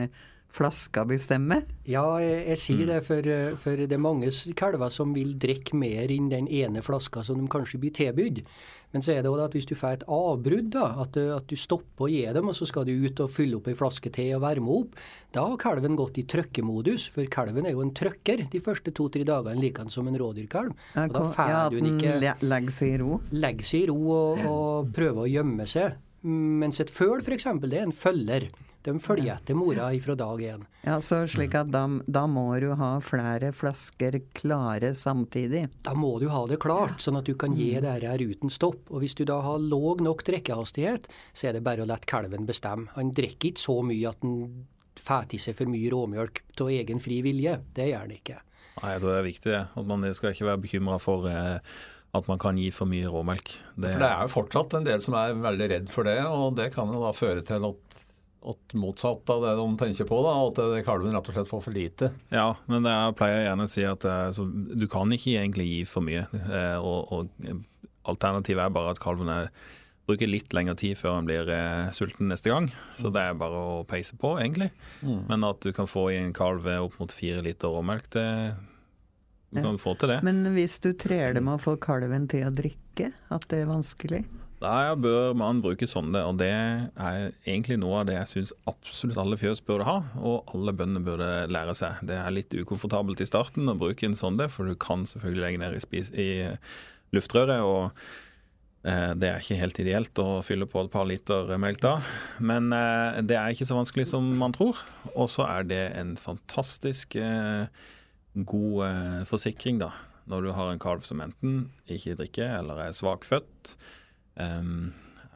flaska 0.51 1.05
bestemme? 1.07 1.61
Ja, 1.87 2.05
jeg, 2.21 2.43
jeg 2.49 2.61
sier 2.61 2.83
mm. 2.83 2.91
det, 2.91 2.99
for, 3.07 3.31
for, 3.63 3.85
det 3.87 3.97
er 3.97 4.03
mange 4.03 4.31
kalver 4.57 4.91
som 4.93 5.15
vil 5.15 5.33
drikke 5.39 5.77
mer 5.79 6.11
enn 6.11 6.29
den 6.31 6.51
ene 6.51 6.83
flaska 6.85 7.23
som 7.27 7.39
de 7.39 7.49
kanskje 7.51 7.81
blir 7.81 7.95
tilbudt. 7.95 8.43
Men 8.91 9.03
så 9.03 9.13
er 9.13 9.23
det 9.23 9.31
også 9.31 9.45
at 9.47 9.53
hvis 9.55 9.67
du 9.69 9.73
får 9.79 9.93
et 9.95 10.05
avbrudd, 10.11 10.67
da, 10.73 10.87
at, 11.05 11.15
at, 11.15 11.45
du 11.47 11.55
stopper 11.59 12.07
å 12.07 12.11
gi 12.11 12.25
dem, 12.35 12.49
og 12.51 12.57
så 12.57 12.67
skal 12.67 12.83
du 12.87 12.91
ut 12.91 13.21
og 13.23 13.31
fylle 13.31 13.55
opp 13.59 13.69
ei 13.71 13.77
flaske 13.79 14.11
te 14.11 14.25
og 14.35 14.43
varme 14.43 14.75
opp, 14.81 14.97
da 15.31 15.45
har 15.47 15.59
kalven 15.61 15.95
gått 15.99 16.19
i 16.19 16.25
trøkkemodus. 16.27 17.07
For 17.13 17.29
kalven 17.31 17.69
er 17.69 17.77
jo 17.77 17.85
en 17.85 17.93
trøkker 17.95 18.45
de 18.51 18.63
første 18.63 18.91
to-tre 18.95 19.23
dagene, 19.27 19.61
like 19.63 19.87
som 19.91 20.11
en 20.11 20.19
rådyrkalv. 20.19 20.75
Og 20.75 21.15
da 21.15 21.23
får 21.37 21.53
ja, 21.53 21.63
hun 21.71 21.91
ikke 21.93 22.35
Legger 22.41 22.75
seg 22.75 22.97
i 22.97 22.99
ro? 22.99 23.21
Legger 23.31 23.67
seg 23.71 23.85
i 23.85 23.91
ro 23.93 23.99
og, 24.11 24.43
og 24.51 24.91
prøver 24.95 25.23
å 25.23 25.31
gjemme 25.31 25.67
seg. 25.69 25.95
Mens 26.27 26.83
et 26.83 26.91
føl, 26.91 27.23
f.eks., 27.23 27.47
det 27.63 27.79
er 27.79 27.87
en 27.87 27.95
følger. 27.95 28.51
De 28.81 28.95
følger 29.01 29.35
etter 29.35 29.57
mora 29.57 29.91
fra 30.01 30.15
dag 30.17 30.41
én. 30.41 30.65
Ja, 30.81 30.97
så 31.05 31.21
slik 31.29 31.53
at 31.57 31.69
da, 31.69 31.83
da, 32.09 32.23
må 32.25 32.47
du 32.61 32.71
ha 32.79 32.91
flere 33.05 33.51
flasker 33.53 34.17
klare 34.37 34.93
samtidig? 34.97 35.67
Da 35.85 35.93
må 35.93 36.15
du 36.21 36.27
ha 36.33 36.41
det 36.49 36.57
klart, 36.63 36.97
sånn 37.03 37.19
at 37.19 37.29
du 37.29 37.35
kan 37.37 37.53
gi 37.57 37.71
mm. 37.75 37.85
det 37.85 38.09
her 38.09 38.25
uten 38.25 38.53
stopp. 38.53 38.89
Og 38.89 39.03
hvis 39.03 39.15
du 39.17 39.23
da 39.29 39.37
har 39.45 39.61
låg 39.61 40.01
nok 40.01 40.25
drikkehastighet, 40.25 41.09
så 41.33 41.49
er 41.49 41.57
det 41.57 41.65
bare 41.65 41.85
å 41.85 41.89
la 41.89 41.99
kalven 42.01 42.49
bestemme. 42.49 42.89
Han 42.97 43.13
drikker 43.13 43.53
ikke 43.53 43.65
så 43.67 43.79
mye 43.85 44.09
at 44.09 44.25
han 44.25 44.65
får 45.01 45.37
i 45.37 45.41
seg 45.41 45.57
for 45.57 45.69
mye 45.71 45.93
råmjølk 45.93 46.43
av 46.61 46.73
egen 46.73 47.01
fri 47.01 47.21
vilje. 47.25 47.59
Det 47.75 47.91
gjør 47.91 48.05
han 48.07 48.17
ikke. 48.17 48.41
Nei, 48.81 48.93
det 49.03 49.13
er 49.13 49.25
viktig 49.27 49.51
det. 49.51 49.65
At 49.77 49.87
man 49.87 50.05
skal 50.17 50.33
ikke 50.33 50.47
være 50.49 50.63
bekymra 50.63 50.97
for 51.01 51.27
eh, 51.29 51.59
at 52.17 52.27
man 52.27 52.39
kan 52.41 52.57
gi 52.59 52.69
for 52.75 52.89
mye 52.89 53.09
råmelk. 53.11 53.53
Det, 53.75 53.93
for 53.93 54.03
det 54.03 54.09
er 54.09 54.25
jo 54.25 54.33
fortsatt 54.33 54.77
en 54.79 54.87
del 54.87 55.03
som 55.03 55.15
er 55.19 55.37
veldig 55.37 55.67
redd 55.75 55.91
for 55.91 56.07
det, 56.07 56.17
og 56.27 56.57
det 56.59 56.71
kan 56.75 56.91
jo 56.91 57.03
da 57.05 57.11
føre 57.15 57.43
til 57.47 57.67
at 57.69 58.01
at 58.41 58.73
motsatt 58.73 59.29
av 59.29 59.43
det 59.43 59.51
de 59.59 59.65
tenker 59.77 60.07
på, 60.09 60.21
da, 60.25 60.31
at 60.47 60.85
kalven 60.85 61.13
rett 61.13 61.27
og 61.29 61.35
slett 61.35 61.49
får 61.49 61.61
for 61.61 61.75
lite. 61.75 62.09
Ja, 62.33 62.47
men 62.71 62.87
jeg 62.89 63.17
pleier 63.19 63.45
gjerne 63.45 63.67
å 63.67 63.71
si 63.71 63.83
at 63.85 64.07
altså, 64.09 64.47
du 64.49 64.87
kan 64.89 65.13
ikke 65.13 65.35
egentlig 65.35 65.67
gi 65.69 65.83
for 65.89 66.05
mye. 66.05 66.25
Eh, 66.41 66.77
og, 66.79 67.13
og 67.13 67.61
Alternativet 68.09 68.63
er 68.65 68.73
bare 68.73 68.95
at 68.95 69.01
kalven 69.03 69.29
er, 69.29 69.51
bruker 70.09 70.29
litt 70.29 70.55
lengre 70.57 70.73
tid 70.79 70.97
før 70.97 71.19
han 71.19 71.29
blir 71.29 71.51
eh, 71.53 71.91
sulten 71.93 72.33
neste 72.33 72.49
gang. 72.49 72.71
Så 72.97 73.13
det 73.13 73.21
er 73.21 73.37
bare 73.37 73.61
å 73.61 73.79
peise 73.85 74.17
på, 74.17 74.33
egentlig. 74.41 74.71
Mm. 75.05 75.27
Men 75.29 75.45
at 75.51 75.61
du 75.61 75.69
kan 75.77 75.89
få 75.89 76.09
i 76.09 76.17
en 76.17 76.33
kalv 76.33 76.65
opp 76.79 76.97
mot 76.97 77.13
fire 77.13 77.45
liter 77.45 77.69
råmelk, 77.69 78.09
det 78.17 78.27
du 79.51 79.59
kan 79.61 79.77
få 79.77 79.93
til 79.99 80.13
det. 80.13 80.21
Men 80.23 80.45
hvis 80.55 80.79
du 80.79 80.93
trer 80.95 81.35
det 81.35 81.43
med 81.43 81.57
å 81.57 81.61
få 81.61 81.75
kalven 81.83 82.27
til 82.31 82.47
å 82.47 82.53
drikke, 82.55 83.11
at 83.35 83.47
det 83.51 83.65
er 83.65 83.67
vanskelig? 83.69 84.21
Da 84.61 84.93
bør 84.93 85.33
man 85.33 85.57
bruke 85.63 85.87
sonde, 85.89 86.21
og 86.21 86.37
det 86.37 86.51
er 86.53 87.31
egentlig 87.49 87.79
noe 87.81 88.03
av 88.03 88.09
det 88.09 88.13
jeg 88.19 88.29
syns 88.29 88.51
absolutt 88.69 89.17
alle 89.17 89.37
fjøs 89.41 89.63
burde 89.65 89.87
ha, 89.87 89.95
og 90.21 90.51
alle 90.53 90.73
bønder 90.77 91.01
burde 91.01 91.29
lære 91.49 91.73
seg. 91.77 92.03
Det 92.05 92.19
er 92.19 92.33
litt 92.35 92.53
ukomfortabelt 92.53 93.23
i 93.23 93.25
starten 93.25 93.71
å 93.71 93.77
bruke 93.79 94.05
en 94.05 94.17
sonde, 94.17 94.45
for 94.53 94.69
du 94.69 94.77
kan 94.77 95.07
selvfølgelig 95.09 95.41
legge 95.41 95.61
ned 95.63 95.77
i, 95.79 95.81
spis, 95.81 96.11
i 96.13 96.27
luftrøret. 97.17 97.63
og 97.65 97.89
eh, 98.85 99.15
det 99.17 99.31
er 99.31 99.41
ikke 99.41 99.57
helt 99.63 99.81
ideelt 99.81 100.21
å 100.21 100.27
fylle 100.45 100.67
på 100.69 100.83
et 100.85 100.93
par 100.93 101.09
liter 101.09 101.49
melk 101.57 101.81
da, 101.81 101.95
men 102.37 102.69
eh, 102.77 103.17
det 103.25 103.39
er 103.39 103.55
ikke 103.55 103.65
så 103.65 103.79
vanskelig 103.79 104.11
som 104.11 104.27
man 104.43 104.53
tror. 104.53 104.83
Og 105.15 105.31
så 105.33 105.47
er 105.47 105.65
det 105.71 105.81
en 106.03 106.13
fantastisk 106.21 107.17
eh, 107.17 107.65
god 108.45 109.25
forsikring, 109.25 109.81
da, 109.81 109.89
når 110.29 110.45
du 110.45 110.53
har 110.53 110.69
en 110.69 110.85
kalv 110.85 111.01
som 111.09 111.25
enten 111.25 111.65
ikke 111.89 112.13
drikker 112.21 112.59
eller 112.59 112.85
er 112.85 112.93
svakfødt 112.93 113.73
Um, 114.35 114.91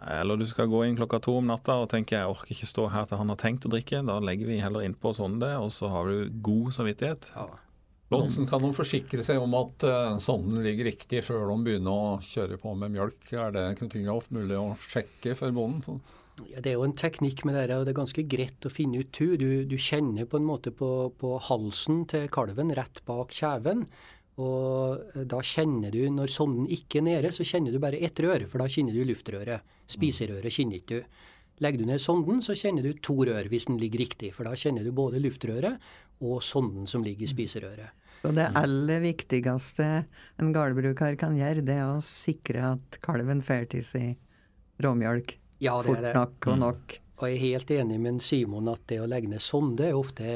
eller 0.05 0.37
du 0.37 0.45
skal 0.45 0.69
gå 0.69 0.83
inn 0.85 0.97
klokka 0.97 1.19
to 1.23 1.37
om 1.39 1.47
natta 1.49 1.79
og 1.81 1.89
tenke 1.89 2.17
jeg 2.17 2.29
orker 2.29 2.53
ikke 2.53 2.69
stå 2.69 2.87
her 2.93 3.07
til 3.09 3.19
han 3.21 3.31
har 3.31 3.39
tenkt 3.41 3.65
å 3.65 3.71
drikke. 3.73 4.03
Da 4.05 4.19
legger 4.21 4.51
vi 4.51 4.61
heller 4.61 4.85
innpå 4.85 5.15
sonde, 5.17 5.49
og 5.57 5.71
så 5.73 5.89
har 5.93 6.11
du 6.11 6.33
god 6.45 6.75
samvittighet. 6.77 7.31
Ja. 7.35 7.47
Hvordan 8.13 8.45
kan 8.45 8.61
de 8.61 8.69
forsikre 8.77 9.23
seg 9.25 9.39
om 9.41 9.55
at 9.57 9.83
uh, 9.87 10.17
sonden 10.21 10.61
ligger 10.61 10.91
riktig 10.91 11.23
før 11.25 11.47
de 11.49 11.55
begynner 11.65 11.95
å 11.95 12.11
kjøre 12.21 12.59
på 12.61 12.75
med 12.77 12.93
mjølk? 12.93 13.31
Er 13.33 13.55
det 13.55 13.65
Knut 13.79 13.97
Ingolf, 13.97 14.29
mulig 14.35 14.59
å 14.59 14.75
sjekke 14.77 15.33
for 15.39 15.55
bonden? 15.55 16.03
Ja, 16.51 16.59
det 16.59 16.73
er 16.73 16.75
jo 16.75 16.85
en 16.85 16.95
teknikk 16.97 17.45
med 17.47 17.55
det, 17.55 17.77
og 17.77 17.85
det 17.87 17.93
er 17.93 18.01
ganske 18.01 18.25
greit 18.29 18.67
å 18.67 18.71
finne 18.71 19.01
ut. 19.01 19.19
Du, 19.39 19.63
du 19.65 19.77
kjenner 19.79 20.27
på 20.29 20.37
en 20.37 20.45
måte 20.45 20.73
på, 20.75 20.89
på 21.17 21.37
halsen 21.47 22.03
til 22.11 22.27
kalven 22.33 22.73
rett 22.75 23.01
bak 23.07 23.33
kjeven. 23.33 23.85
Og 24.41 25.15
eh, 25.15 25.27
da 25.31 25.39
kjenner 25.45 25.93
du, 25.93 26.01
når 26.11 26.31
sonden 26.33 26.67
ikke 26.71 26.99
er 27.01 27.07
nede, 27.07 27.31
så 27.35 27.45
kjenner 27.47 27.75
du 27.75 27.79
bare 27.83 28.01
ett 28.03 28.19
rør, 28.23 28.47
for 28.49 28.63
da 28.63 28.69
kjenner 28.71 28.95
du 28.95 29.05
luftrøret. 29.07 29.75
Spiserøret 29.91 30.51
kjenner 30.51 30.81
ikke 30.81 30.99
du. 30.99 31.21
Legger 31.63 31.79
du 31.79 31.87
ned 31.87 32.01
sonden, 32.03 32.41
så 32.43 32.51
kjenner 32.57 32.83
du 32.83 32.97
to 32.99 33.15
rør 33.23 33.47
hvis 33.47 33.69
den 33.69 33.79
ligger 33.79 34.03
riktig. 34.03 34.33
For 34.35 34.47
da 34.47 34.57
kjenner 34.59 34.83
du 34.83 34.91
både 34.95 35.21
luftrøret 35.23 35.79
og 36.25 36.41
sonden 36.43 36.89
som 36.89 37.03
ligger 37.05 37.27
i 37.27 37.31
spiserøret. 37.31 38.03
Så 38.25 38.33
det 38.35 38.49
aller 38.57 39.03
viktigste 39.03 39.87
en 40.41 40.51
gårdbruker 40.55 41.15
kan 41.21 41.35
gjøre, 41.37 41.63
det 41.63 41.77
er 41.77 41.87
å 41.93 42.03
sikre 42.03 42.73
at 42.73 42.99
kalven 43.03 43.43
får 43.45 43.69
til 43.75 43.85
seg 43.85 44.83
råmjølk 44.83 45.35
ja, 45.63 45.77
fort 45.85 46.09
nok 46.15 46.47
og 46.51 46.61
nok. 46.63 46.95
Og 47.15 47.29
jeg 47.29 47.37
er 47.37 47.43
helt 47.45 47.71
enig 47.71 47.97
med 48.03 48.17
Simon 48.19 48.67
at 48.67 48.81
det 48.91 48.97
å 48.99 49.07
legge 49.07 49.29
ned 49.31 49.43
sonde 49.43 49.85
er 49.87 49.95
ofte 49.95 50.33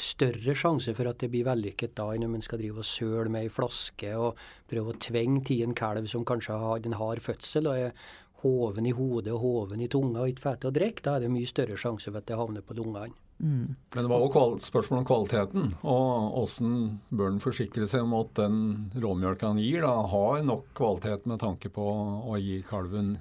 større 0.00 0.54
sjanse 0.56 0.94
for 0.96 1.10
at 1.10 1.20
det 1.20 1.28
blir 1.32 1.44
vellykket 1.44 1.92
da 1.98 2.06
enn 2.14 2.24
om 2.24 2.38
en 2.38 2.44
skal 2.44 2.62
drive 2.62 2.80
og 2.80 2.88
søle 2.88 3.28
med 3.28 3.44
ei 3.44 3.52
flaske 3.52 4.14
og 4.16 4.40
prøve 4.70 4.94
å 4.94 5.00
tvinge 5.08 5.44
til 5.50 5.66
en 5.66 5.76
kalv 5.76 6.08
som 6.08 6.24
kanskje 6.24 6.56
har 6.62 6.80
en 6.88 6.96
hard 6.96 7.20
fødsel 7.20 7.68
og 7.68 7.82
er 7.84 8.12
hoven 8.40 8.88
i 8.88 8.94
hodet 8.96 9.34
og 9.34 9.44
hoven 9.44 9.84
i 9.84 9.90
tunga 9.92 10.22
og 10.22 10.32
ikke 10.32 10.46
får 10.46 10.62
til 10.62 10.70
å 10.70 10.76
drikke. 10.80 11.04
Da 11.04 11.18
er 11.18 11.26
det 11.26 11.34
mye 11.36 11.52
større 11.52 11.76
sjanse 11.76 12.08
for 12.08 12.22
at 12.22 12.30
det 12.30 12.40
havner 12.40 12.64
på 12.64 12.80
lungene. 12.80 13.12
Mm. 13.40 13.74
Men 13.94 14.04
det 14.04 14.10
var 14.10 14.20
jo 14.20 14.42
spørsmål 14.60 15.00
om 15.00 15.06
kvaliteten, 15.08 15.70
og 15.88 16.36
åssen 16.42 16.72
bør 17.08 17.32
en 17.32 17.42
forsikre 17.42 17.86
seg 17.88 18.04
om 18.04 18.12
at 18.18 18.34
den 18.36 18.58
råmjølka 19.00 19.48
han 19.48 19.60
gir, 19.62 19.80
da, 19.84 19.94
har 20.12 20.44
nok 20.44 20.68
kvalitet 20.76 21.24
med 21.30 21.40
tanke 21.40 21.72
på 21.72 21.86
å 22.28 22.36
gi 22.40 22.60
kalven 22.66 23.14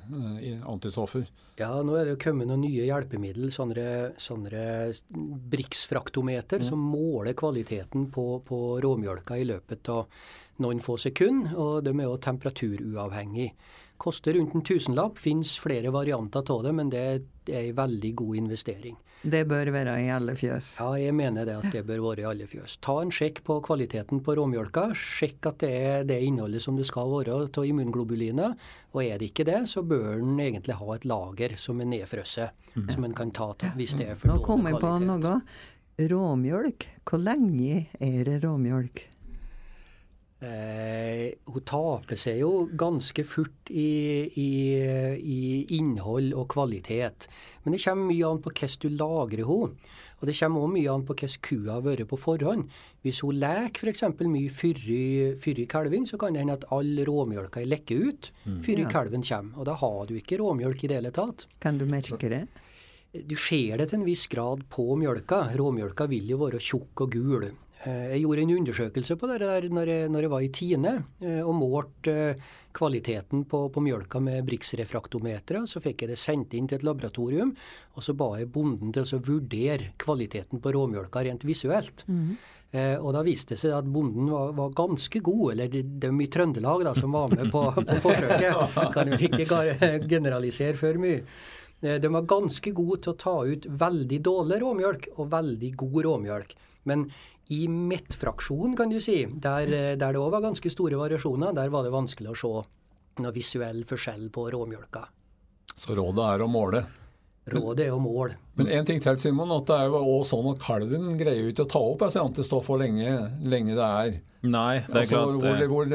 eh, 0.44 0.60
antistoffer? 0.68 1.24
Ja, 1.60 1.72
nå 1.84 1.96
er 1.96 2.06
det 2.06 2.18
jo 2.18 2.22
kommet 2.24 2.52
noen 2.52 2.66
nye 2.66 2.88
hjelpemidler, 2.88 3.52
sånne, 3.52 3.88
sånne 4.20 4.62
briksfraktometer, 5.56 6.64
mm. 6.64 6.68
som 6.68 6.84
måler 6.84 7.36
kvaliteten 7.40 8.10
på, 8.14 8.28
på 8.48 8.62
råmjølka 8.84 9.40
i 9.40 9.48
løpet 9.48 9.92
av 9.96 10.08
noen 10.64 10.84
få 10.84 10.98
sekunder, 11.00 11.56
og 11.56 11.84
de 11.88 11.96
er 11.96 12.08
jo 12.08 12.20
temperaturuavhengig. 12.24 13.54
Koster 14.00 14.36
rundt 14.36 14.56
en 14.56 14.64
tusenlapp, 14.64 15.20
finnes 15.20 15.58
flere 15.60 15.92
varianter 15.92 16.44
av 16.52 16.64
det, 16.64 16.76
men 16.76 16.92
det 16.92 17.04
er 17.08 17.22
en 17.66 17.78
veldig 17.80 18.14
god 18.22 18.44
investering. 18.44 19.00
Det 19.20 19.42
bør 19.50 19.68
være 19.76 19.98
i 20.00 20.08
alle 20.16 20.32
fjøs? 20.40 20.78
Ja, 20.80 20.94
jeg 20.96 21.14
mener 21.16 21.44
det 21.48 21.58
at 21.60 21.74
det 21.74 21.82
bør 21.88 22.00
være 22.06 22.24
i 22.24 22.28
alle 22.30 22.46
fjøs. 22.48 22.78
Ta 22.84 23.02
en 23.04 23.12
sjekk 23.12 23.42
på 23.48 23.58
kvaliteten 23.68 24.22
på 24.24 24.36
råmjølka. 24.40 24.86
Sjekk 24.96 25.50
at 25.52 25.60
det 25.66 25.72
er 25.76 26.08
det 26.08 26.22
innholdet 26.24 26.64
som 26.64 26.80
det 26.80 26.88
skal 26.88 27.12
være 27.12 27.42
av 27.50 27.68
immunglobuliner. 27.68 28.56
Og 28.96 29.04
er 29.04 29.20
det 29.20 29.34
ikke 29.34 29.48
det, 29.50 29.60
så 29.68 29.84
bør 29.84 30.22
en 30.22 30.40
egentlig 30.40 30.80
ha 30.80 30.96
et 30.96 31.10
lager 31.10 31.58
som 31.60 31.84
er 31.84 31.92
nedfrosset, 31.92 32.56
mm. 32.78 32.88
som 32.96 33.10
en 33.10 33.18
kan 33.18 33.36
ta 33.36 33.52
av 33.52 33.76
hvis 33.76 33.98
det 34.00 34.14
er 34.14 34.16
for 34.16 34.32
dårlig 34.32 34.48
kvalitet. 34.48 34.48
Nå 34.48 34.48
kom 34.48 34.72
jeg 34.72 34.82
på 34.88 34.96
noe. 35.10 35.38
Råmjølk. 36.00 36.90
Hvor 37.10 37.20
lenge 37.20 37.88
er 38.00 38.20
det 38.24 38.40
råmjølk? 38.46 39.04
Eh, 40.40 41.34
hun 41.52 41.64
taper 41.68 42.16
seg 42.16 42.38
jo 42.40 42.70
ganske 42.80 43.26
fort 43.28 43.72
i, 43.76 44.24
i, 44.40 44.52
i, 45.20 45.40
innhold 45.76 46.32
og 46.32 46.48
kvalitet. 46.54 47.28
Men 47.66 47.76
det 47.76 47.82
kommer 47.84 48.08
mye 48.08 48.30
an 48.30 48.40
på 48.44 48.54
hvordan 48.54 48.78
du 48.86 48.88
lagrer 48.96 49.50
henne. 49.50 49.90
Og 50.20 50.28
det 50.28 50.36
kommer 50.40 50.64
også 50.64 50.76
mye 50.76 50.94
an 50.94 51.04
på 51.08 51.16
hvordan 51.16 51.44
kua 51.44 51.76
har 51.76 51.84
vært 51.84 52.08
på 52.12 52.20
forhånd. 52.20 52.72
Hvis 53.04 53.22
hun 53.24 53.40
leker 53.40 53.92
f.eks. 53.92 54.04
mye 54.32 55.36
før 55.44 55.62
kalven, 55.76 56.08
så 56.08 56.20
kan 56.20 56.36
det 56.36 56.44
hende 56.44 56.58
at 56.60 56.68
all 56.76 57.04
råmjølka 57.08 57.64
lekker 57.68 58.08
ut 58.08 58.32
mm. 58.46 58.60
før 58.64 58.84
ja. 58.86 58.90
kalven 58.96 59.24
kommer. 59.28 59.60
Og 59.60 59.68
da 59.68 59.76
har 59.84 60.02
du 60.08 60.18
ikke 60.20 60.40
råmjølk 60.40 60.84
i 60.84 60.92
det 60.92 61.02
hele 61.02 61.16
tatt. 61.16 61.50
Kan 61.60 61.80
du 61.80 61.88
merke 61.88 62.32
det? 62.32 62.46
Du 63.12 63.36
ser 63.40 63.80
det 63.80 63.90
til 63.90 64.00
en 64.00 64.08
viss 64.08 64.28
grad 64.32 64.68
på 64.72 64.94
mjølka. 65.00 65.50
Råmjølka 65.60 66.08
vil 66.12 66.32
jo 66.32 66.44
være 66.46 66.64
tjukk 66.64 67.08
og 67.08 67.16
gul. 67.16 67.50
Eh, 67.88 68.10
jeg 68.12 68.24
gjorde 68.26 68.44
en 68.44 68.56
undersøkelse 68.58 69.16
på 69.16 69.28
det 69.30 69.38
der 69.40 69.68
når 69.72 69.88
jeg, 69.88 70.08
når 70.12 70.26
jeg 70.26 70.32
var 70.34 70.44
i 70.44 70.52
Tine 70.52 70.92
eh, 71.24 71.40
og 71.40 71.54
målte 71.56 72.16
eh, 72.34 72.48
kvaliteten 72.76 73.46
på, 73.48 73.62
på 73.72 73.84
mjølka 73.86 74.20
med 74.24 74.44
Brix-refraktometeret. 74.50 75.70
Så 75.70 75.80
fikk 75.84 76.04
jeg 76.04 76.12
det 76.12 76.20
sendt 76.20 76.56
inn 76.58 76.68
til 76.68 76.82
et 76.82 76.88
laboratorium, 76.88 77.54
og 77.96 78.04
så 78.04 78.16
ba 78.20 78.34
jeg 78.42 78.52
bonden 78.52 78.92
til 78.96 79.08
å 79.08 79.22
vurdere 79.24 79.94
kvaliteten 80.02 80.60
på 80.60 80.74
råmjølka 80.76 81.24
rent 81.30 81.48
visuelt. 81.48 82.04
Mm. 82.12 82.36
Eh, 82.70 82.98
og 83.00 83.16
da 83.16 83.24
viste 83.26 83.56
det 83.56 83.62
seg 83.64 83.78
at 83.78 83.88
bonden 83.88 84.28
var, 84.34 84.52
var 84.60 84.76
ganske 84.76 85.24
god, 85.24 85.46
eller 85.56 85.72
de, 85.72 85.86
de, 86.04 86.12
i 86.20 86.30
Trøndelag 86.36 86.84
da, 86.90 86.94
som 87.00 87.16
var 87.16 87.32
med 87.32 87.48
på, 87.54 87.64
på 87.94 88.02
forsøket. 88.10 88.78
Kan 88.94 89.16
jo 89.16 89.24
ikke 89.24 90.04
generalisere 90.04 90.76
for 90.80 91.00
mye. 91.00 91.24
De 91.80 92.10
var 92.12 92.28
ganske 92.28 92.74
gode 92.76 93.00
til 93.06 93.14
å 93.14 93.20
ta 93.22 93.34
ut 93.48 93.66
veldig 93.72 94.18
dårlig 94.20 94.58
råmjølk 94.60 95.06
og 95.16 95.30
veldig 95.32 95.70
god 95.80 96.02
råmjølk. 96.10 96.58
Men 96.92 97.06
i 97.50 97.66
mettfraksjonen, 97.68 98.76
kan 98.78 98.92
du 98.92 99.00
si, 99.02 99.24
der, 99.26 99.72
eh, 99.74 99.96
der 99.98 100.14
det 100.14 100.22
òg 100.22 100.32
var 100.36 100.46
ganske 100.46 100.70
store 100.70 101.00
variasjoner, 101.00 101.54
der 101.58 101.72
var 101.74 101.84
det 101.84 101.94
vanskelig 101.94 102.34
å 102.34 102.38
se 102.38 103.24
noe 103.24 103.36
visuell 103.36 103.84
forskjell 103.84 104.30
på 104.32 104.46
råmjølka. 104.54 105.04
Så 105.76 105.96
rådet 105.98 106.26
er 106.26 106.44
å 106.46 106.50
måle? 106.52 106.84
Rådet 107.56 107.86
er 107.86 107.92
jo 107.92 108.00
mål. 108.04 108.34
Men 108.60 108.70
en 108.76 108.88
ting 108.88 109.00
til, 109.02 109.18
Simon. 109.20 109.52
at 109.56 109.68
Det 109.70 109.76
er 109.76 109.88
jo 109.88 110.00
også 110.00 110.36
sånn 110.36 110.50
at 110.52 110.64
kalven 110.64 111.14
greier 111.20 111.46
jo 111.46 111.54
ikke 111.54 111.66
å 111.66 111.70
ta 111.72 111.82
opp 111.94 112.04
altså, 112.08 112.26
antistoff 112.28 112.68
hvor 112.68 112.82
lenge, 112.82 113.14
lenge, 113.40 113.76
det 113.78 113.86
er. 113.86 114.18
Nei, 114.44 114.82
det 114.84 114.94
er 114.94 115.02
altså, 115.04 115.16
klart. 115.16 115.64
Hvor, 115.70 115.86
hvor, 115.88 115.94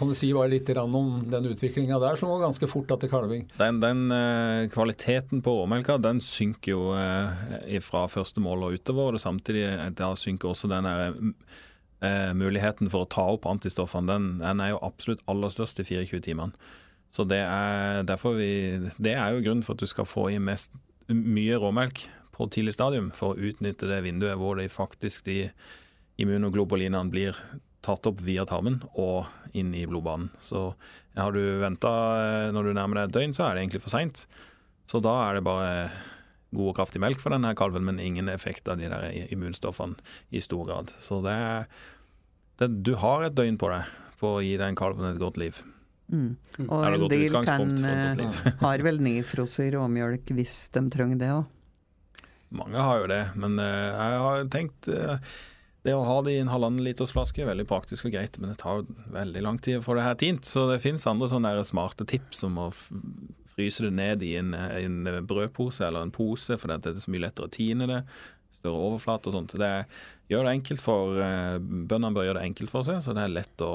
kan 0.00 0.12
du 0.12 0.16
si 0.16 0.30
bare 0.36 0.52
litt 0.52 0.70
om 0.80 1.10
den 1.32 1.50
utviklinga 1.52 2.00
der, 2.00 2.18
som 2.20 2.32
går 2.32 2.46
ganske 2.46 2.70
fort 2.70 2.94
etter 2.96 3.12
kalving? 3.12 3.46
Den, 3.60 3.82
den 3.84 4.02
uh, 4.12 4.64
kvaliteten 4.72 5.44
på 5.44 5.58
råmelka 5.60 5.98
den 6.00 6.22
synker 6.24 6.72
jo 6.72 6.88
uh, 6.96 7.78
fra 7.84 8.06
første 8.12 8.44
mål 8.44 8.68
og 8.68 8.80
utover. 8.80 9.16
og 9.16 9.22
samtidig 9.22 9.66
eh, 9.68 9.86
da 9.96 10.14
synker 10.16 10.52
også 10.52 10.72
den 10.72 10.88
uh, 10.88 12.32
muligheten 12.36 12.92
for 12.92 13.04
å 13.04 13.12
ta 13.12 13.28
opp 13.36 13.48
antistoffene. 13.50 14.08
Den, 14.08 14.32
den 14.40 14.64
er 14.64 14.74
jo 14.74 14.82
absolutt 14.84 15.24
aller 15.28 15.52
størst 15.52 15.84
i 15.84 15.88
24 15.88 16.24
timene. 16.30 16.56
Så 17.16 17.24
det 17.24 17.40
er, 17.40 18.02
vi, 18.36 18.50
det 19.00 19.14
er 19.14 19.32
jo 19.32 19.44
grunnen 19.44 19.64
for 19.64 19.76
at 19.76 19.80
du 19.80 19.88
skal 19.88 20.08
få 20.08 20.28
i 20.34 20.40
mest 20.42 20.74
mye 21.12 21.58
råmelk 21.60 22.06
på 22.36 22.48
tidlig 22.52 22.74
stadium 22.76 23.12
for 23.16 23.32
å 23.32 23.48
utnytte 23.48 23.88
det 23.88 24.02
vinduet 24.04 24.38
hvor 24.40 24.58
de 24.58 24.68
faktisk 24.72 25.24
de 25.28 25.50
immunoglobulinene 26.20 27.12
blir 27.12 27.38
tatt 27.86 28.08
opp 28.08 28.20
via 28.24 28.44
tarmen 28.48 28.80
og 28.98 29.28
inn 29.56 29.72
i 29.76 29.86
blodbanen. 29.88 30.32
Så 30.42 30.72
har 31.16 31.32
du 31.32 31.40
venta 31.62 31.92
eh, 32.18 32.50
når 32.54 32.68
du 32.68 32.76
nærmer 32.76 33.00
deg 33.00 33.08
et 33.08 33.16
døgn, 33.16 33.36
så 33.36 33.46
er 33.46 33.54
det 33.54 33.64
egentlig 33.64 33.84
for 33.84 33.94
seint. 33.94 34.24
Så 34.90 35.00
da 35.04 35.14
er 35.28 35.38
det 35.38 35.46
bare 35.46 35.70
god 36.56 36.72
og 36.72 36.76
kraftig 36.78 37.02
melk 37.02 37.20
for 37.22 37.34
denne 37.34 37.54
kalven, 37.58 37.86
men 37.86 38.02
ingen 38.02 38.30
effekt 38.32 38.68
av 38.70 38.80
de 38.80 38.90
der 38.90 39.06
immunstoffene 39.34 39.98
i 40.30 40.42
stor 40.42 40.66
grad. 40.68 40.92
Så 41.02 41.20
det, 41.24 41.38
det, 42.60 42.70
du 42.86 42.94
har 43.02 43.26
et 43.26 43.38
døgn 43.38 43.58
på 43.60 43.70
deg 43.72 43.94
på 44.20 44.36
å 44.38 44.44
gi 44.44 44.54
den 44.60 44.78
kalven 44.78 45.10
et 45.10 45.20
godt 45.20 45.40
liv. 45.40 45.58
Mm. 46.12 46.36
Og 46.68 46.84
en 46.86 47.08
del 47.10 47.34
kan, 47.42 47.74
eh, 47.82 48.40
har 48.60 48.84
vel 48.86 49.02
nedfrosset 49.02 49.72
råmjølk 49.74 50.30
hvis 50.38 50.56
de 50.76 50.86
trenger 50.92 51.20
det 51.20 51.34
òg. 51.34 51.44
Mange 52.56 52.78
har 52.78 53.02
jo 53.02 53.06
det, 53.10 53.22
men 53.34 53.58
uh, 53.58 53.90
jeg 53.90 54.18
har 54.22 54.44
tenkt 54.54 54.86
uh, 54.86 55.16
det 55.82 55.94
å 55.96 56.04
ha 56.06 56.20
det 56.22 56.36
i 56.36 56.38
en 56.42 56.50
halvannen 56.50 56.84
liters 56.86 57.10
flaske 57.14 57.42
er 57.42 57.48
veldig 57.50 57.66
praktisk 57.66 58.06
og 58.06 58.14
greit, 58.14 58.38
men 58.38 58.52
det 58.52 58.60
tar 58.62 58.84
veldig 59.14 59.42
lang 59.42 59.58
tid 59.62 59.80
å 59.80 59.82
få 59.82 59.96
det 59.98 60.06
her 60.06 60.16
tint. 60.18 60.46
Så 60.46 60.68
det 60.70 60.78
finnes 60.82 61.06
andre 61.10 61.28
sånne 61.30 61.52
smarte 61.66 62.06
tips 62.06 62.44
som 62.44 62.58
å 62.62 62.68
fryse 63.50 63.82
det 63.82 63.92
ned 63.98 64.22
i 64.26 64.36
en, 64.38 64.54
en 64.54 65.10
brødpose 65.26 65.86
eller 65.86 66.06
en 66.06 66.14
pose, 66.14 66.58
for 66.58 66.70
det 66.70 66.94
er 66.94 67.02
så 67.02 67.12
mye 67.12 67.26
lettere 67.26 67.50
å 67.50 67.54
tine 67.54 67.90
det. 67.90 68.00
Større 68.60 68.90
overflate 68.92 69.30
og 69.30 69.36
sånt. 69.36 69.54
Det 69.58 69.72
gjør 70.30 70.46
det 70.46 70.56
enkelt 70.56 70.82
for 70.82 71.18
Bøndene 71.18 72.14
bør 72.14 72.30
gjøre 72.30 72.40
det 72.40 72.50
enkelt 72.50 72.74
for 72.74 72.86
seg, 72.86 73.02
så 73.02 73.14
det 73.14 73.26
er 73.26 73.36
lett 73.36 73.66
å 73.66 73.72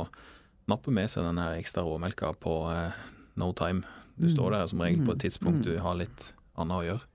nappe 0.69 0.93
med 0.93 1.09
seg 1.11 1.25
den 1.25 1.39
ekstra 1.41 1.83
råmelka 1.85 2.33
på 2.41 2.55
uh, 2.69 2.99
no 3.39 3.51
time. 3.57 3.85
Du 4.15 4.27
mm. 4.27 4.33
står 4.35 4.51
der 4.55 4.67
som 4.69 4.83
regel 4.83 5.05
på 5.05 5.15
et 5.15 5.21
mm. 5.21 5.23
tidspunkt 5.25 5.65
du 5.65 5.75
mm. 5.75 5.81
har 5.85 5.97
litt 6.01 6.27
annet 6.59 6.77
å 6.77 6.85
gjøre. 6.89 7.07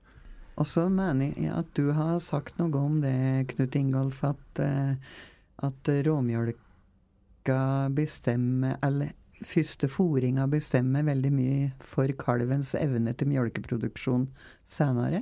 Og 0.57 0.65
så 0.65 0.87
mener 0.89 1.37
jeg 1.37 1.53
at 1.53 1.69
du 1.77 1.91
har 1.93 2.17
sagt 2.23 2.57
noe 2.57 2.81
om 2.81 2.97
det, 3.03 3.13
Knut 3.53 3.77
Ingolf, 3.77 4.23
at, 4.25 4.61
uh, 4.63 4.97
at 5.67 5.91
råmjølka 6.07 7.61
bestemmer 7.95 8.75
Eller 8.83 9.13
første 9.45 9.87
fòringa 9.91 10.47
bestemmer 10.49 11.05
veldig 11.05 11.31
mye 11.33 11.67
for 11.83 12.09
kalvens 12.19 12.73
evne 12.77 13.13
til 13.13 13.29
mjølkeproduksjon 13.31 14.25
senere? 14.65 15.21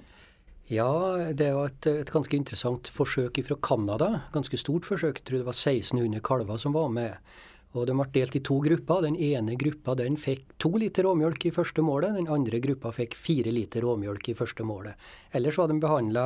Ja, 0.71 0.89
det 1.37 1.51
var 1.53 1.69
et, 1.69 1.85
et, 1.85 2.09
ganske 2.09 2.37
interessant 2.37 2.89
forsøk 2.89 3.37
fra 3.45 3.57
Canada. 3.61 4.07
Ganske 4.33 4.57
stort 4.57 4.87
forsøk. 4.87 5.19
Jeg 5.19 5.27
tror 5.27 5.43
det 5.43 5.49
var 5.49 5.57
1600 5.59 6.23
kalver 6.25 6.61
som 6.61 6.73
var 6.73 6.89
med. 6.93 7.35
Og 7.75 7.87
De 7.89 7.95
ble 7.97 8.07
delt 8.15 8.37
i 8.37 8.43
to 8.45 8.59
grupper. 8.63 9.03
Den 9.03 9.17
ene 9.19 9.57
gruppa 9.59 9.95
den 9.99 10.15
fikk 10.19 10.55
to 10.61 10.71
liter 10.79 11.03
råmjølk 11.07 11.49
i 11.49 11.53
første 11.55 11.83
målet. 11.83 12.15
Den 12.15 12.29
andre 12.31 12.61
gruppa 12.63 12.93
fikk 12.95 13.17
fire 13.19 13.51
liter 13.51 13.83
råmjølk 13.83 14.31
i 14.31 14.37
første 14.37 14.63
målet. 14.63 14.95
Ellers 15.35 15.59
var 15.59 15.67
de 15.67 15.79
behandla 15.83 16.25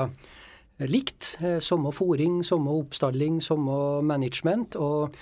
likt. 0.88 1.36
Eh, 1.41 1.58
samme 1.60 1.91
fòring, 1.96 2.44
samme 2.46 2.75
oppstalling, 2.84 3.41
samme 3.41 4.01
management. 4.06 4.75
og 4.75 5.15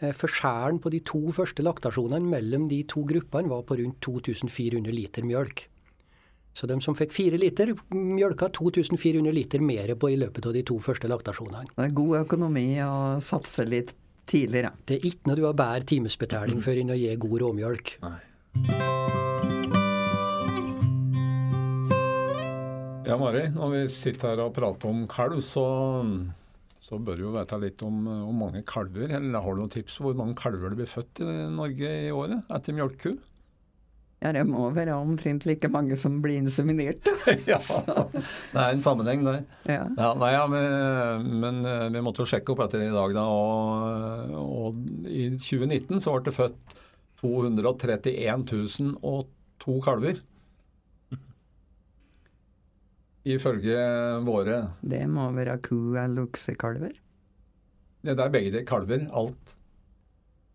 eh, 0.00 0.14
Forskjellen 0.14 0.78
på 0.78 0.92
de 0.94 1.02
to 1.02 1.34
første 1.34 1.66
laktasjonene 1.66 2.30
mellom 2.30 2.68
de 2.70 2.84
to 2.86 3.02
gruppene 3.08 3.50
var 3.50 3.66
på 3.66 3.80
rundt 3.82 4.00
2400 4.00 4.94
liter 4.94 5.26
mjølk. 5.26 5.66
Så 6.52 6.68
de 6.68 6.76
som 6.84 6.94
fikk 6.94 7.14
fire 7.16 7.38
liter, 7.40 7.72
mjølka 7.96 8.50
2400 8.52 9.32
liter 9.32 9.62
mer 9.64 9.94
på 9.96 10.10
i 10.12 10.18
løpet 10.20 10.46
av 10.46 10.52
de 10.52 10.62
to 10.68 10.76
første 10.84 11.08
laktasjonene. 11.08 11.72
Det 11.72 11.86
er 11.86 11.94
god 11.96 12.18
økonomi 12.26 12.66
å 12.84 12.94
satse 13.24 13.64
litt 13.64 13.94
tidligere. 14.28 14.72
Det 14.86 14.98
er 14.98 15.08
ikke 15.08 15.30
når 15.30 15.40
du 15.40 15.46
har 15.48 15.56
bedre 15.58 15.88
timesbetaling 15.92 16.62
for 16.64 16.78
enn 16.78 16.92
å 16.94 16.98
gi 16.98 17.14
god 17.22 17.38
råmjølk. 17.44 17.96
Ja, 23.02 23.18
Mari, 23.20 23.48
når 23.52 23.74
vi 23.74 23.80
sitter 23.92 24.32
her 24.32 24.44
og 24.46 24.54
prater 24.56 24.88
om 24.88 25.02
kalv, 25.10 25.42
så, 25.44 25.66
så 26.80 27.00
bør 27.02 27.18
du 27.18 27.26
jo 27.26 27.34
vite 27.34 27.58
litt 27.60 27.82
om 27.84 27.98
hvor 28.06 28.36
mange 28.44 28.62
kalver. 28.68 29.10
Eller 29.18 29.42
har 29.42 29.56
du 29.56 29.64
noen 29.64 29.74
tips 29.74 29.98
hvor 30.00 30.16
mange 30.16 30.38
kalver 30.38 30.72
det 30.72 30.78
blir 30.80 30.88
født 30.88 31.20
i 31.24 31.28
Norge 31.52 31.92
i 32.06 32.14
året 32.14 32.48
etter 32.56 32.78
mjølkeku? 32.78 33.18
Ja, 34.22 34.30
det 34.36 34.44
må 34.46 34.68
være 34.70 34.94
omtrent 34.94 35.42
like 35.48 35.66
mange 35.72 35.96
som 35.98 36.20
blir 36.22 36.38
inseminert. 36.38 37.02
ja, 37.50 37.58
det 37.58 38.60
er 38.62 38.68
en 38.76 38.82
sammenheng 38.84 39.24
der. 39.26 39.40
Ja. 39.66 39.80
Ja, 39.98 40.12
nei, 40.20 40.28
ja, 40.36 40.44
men, 40.50 41.26
men, 41.42 41.58
eh, 41.66 41.88
vi 41.90 42.02
måtte 42.06 42.22
jo 42.22 42.28
sjekke 42.30 42.54
opp 42.54 42.62
etter 42.68 42.84
i 42.86 42.92
dag, 42.94 43.16
da. 43.18 43.24
Og, 43.26 44.36
og 44.38 45.08
i 45.10 45.26
2019 45.34 45.98
så 46.04 46.14
ble 46.14 46.28
det 46.30 46.36
født 46.38 46.76
231 47.24 48.46
002 48.94 49.80
kalver. 49.86 50.22
Ifølge 53.22 53.78
våre 54.26 54.56
Det 54.82 55.04
må 55.10 55.28
være 55.34 55.58
ku- 55.62 55.94
eller 55.94 56.24
oksekalver? 56.26 56.94
Det 58.02 58.16
er 58.18 58.32
begge 58.34 58.50
de 58.54 58.64
kalver. 58.66 59.04
Alt. 59.14 59.56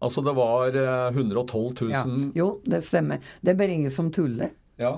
Altså 0.03 0.21
det 0.21 0.33
var 0.37 0.75
112 0.77 1.73
000 1.81 1.91
ja. 1.91 2.03
Jo, 2.37 2.47
det 2.65 2.83
stemmer. 2.85 3.21
Det 3.41 3.53
er 3.53 3.59
bare 3.59 3.77
ingen 3.79 3.93
som 3.93 4.11
tuller. 4.13 4.53
Ja, 4.77 4.91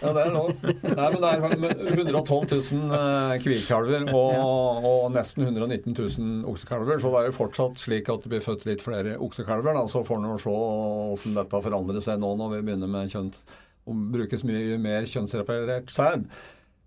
ja 0.00 0.10
det 0.16 0.22
er 0.24 0.30
lov. 0.32 0.50
Nei, 0.64 1.08
men 1.12 1.20
det 1.20 1.30
er 1.34 1.90
112 1.92 2.46
000 2.48 3.42
kvikkalver 3.44 4.06
og, 4.16 4.86
og, 4.88 5.02
nesten 5.12 5.44
119 5.44 5.92
000 5.92 6.48
oksekalver. 6.48 6.96
Så 7.02 7.12
det 7.12 7.20
er 7.20 7.28
jo 7.28 7.36
fortsatt 7.36 7.82
slik 7.82 8.08
at 8.12 8.24
det 8.24 8.32
blir 8.32 8.44
født 8.44 8.64
litt 8.70 8.84
flere 8.84 9.18
oksekalver. 9.20 9.76
Da. 9.76 9.84
Så 9.90 10.00
får 10.08 10.24
vi 10.24 10.34
se 10.46 10.54
hvordan 10.54 11.40
dette 11.42 11.64
forandrer 11.68 12.04
seg 12.04 12.22
nå 12.24 12.32
når 12.40 12.56
vi 12.56 12.62
begynner 12.70 12.92
med 12.94 13.12
kjønt, 13.12 13.42
å 13.88 13.96
brukes 14.16 14.48
mye 14.48 14.80
mer 14.80 15.04
kjønnsreparert 15.08 15.92
sæd. 15.92 16.24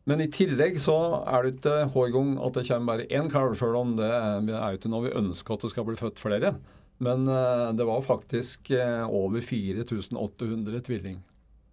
Men 0.09 0.25
i 0.25 0.31
tillegg 0.33 0.79
så 0.81 0.97
er 1.29 1.45
det 1.45 1.59
ikke 1.59 1.77
hver 1.93 2.13
gang 2.15 2.35
at 2.41 2.57
det 2.57 2.65
kommer 2.71 2.95
bare 2.95 3.09
én 3.13 3.29
kalv, 3.29 3.53
sjøl 3.57 3.77
om 3.77 3.93
det 3.99 4.09
er 4.09 4.41
jo 4.41 4.79
ikke 4.79 4.89
noe 4.89 5.05
vi 5.05 5.17
ønsker 5.19 5.53
at 5.59 5.65
det 5.67 5.75
skal 5.75 5.85
bli 5.85 5.99
født 5.99 6.21
flere. 6.21 6.55
Men 7.01 7.25
uh, 7.27 7.71
det 7.73 7.87
var 7.87 8.03
faktisk 8.05 8.71
uh, 8.75 9.07
over 9.09 9.41
4800 9.41 10.83
tvilling, 10.85 11.17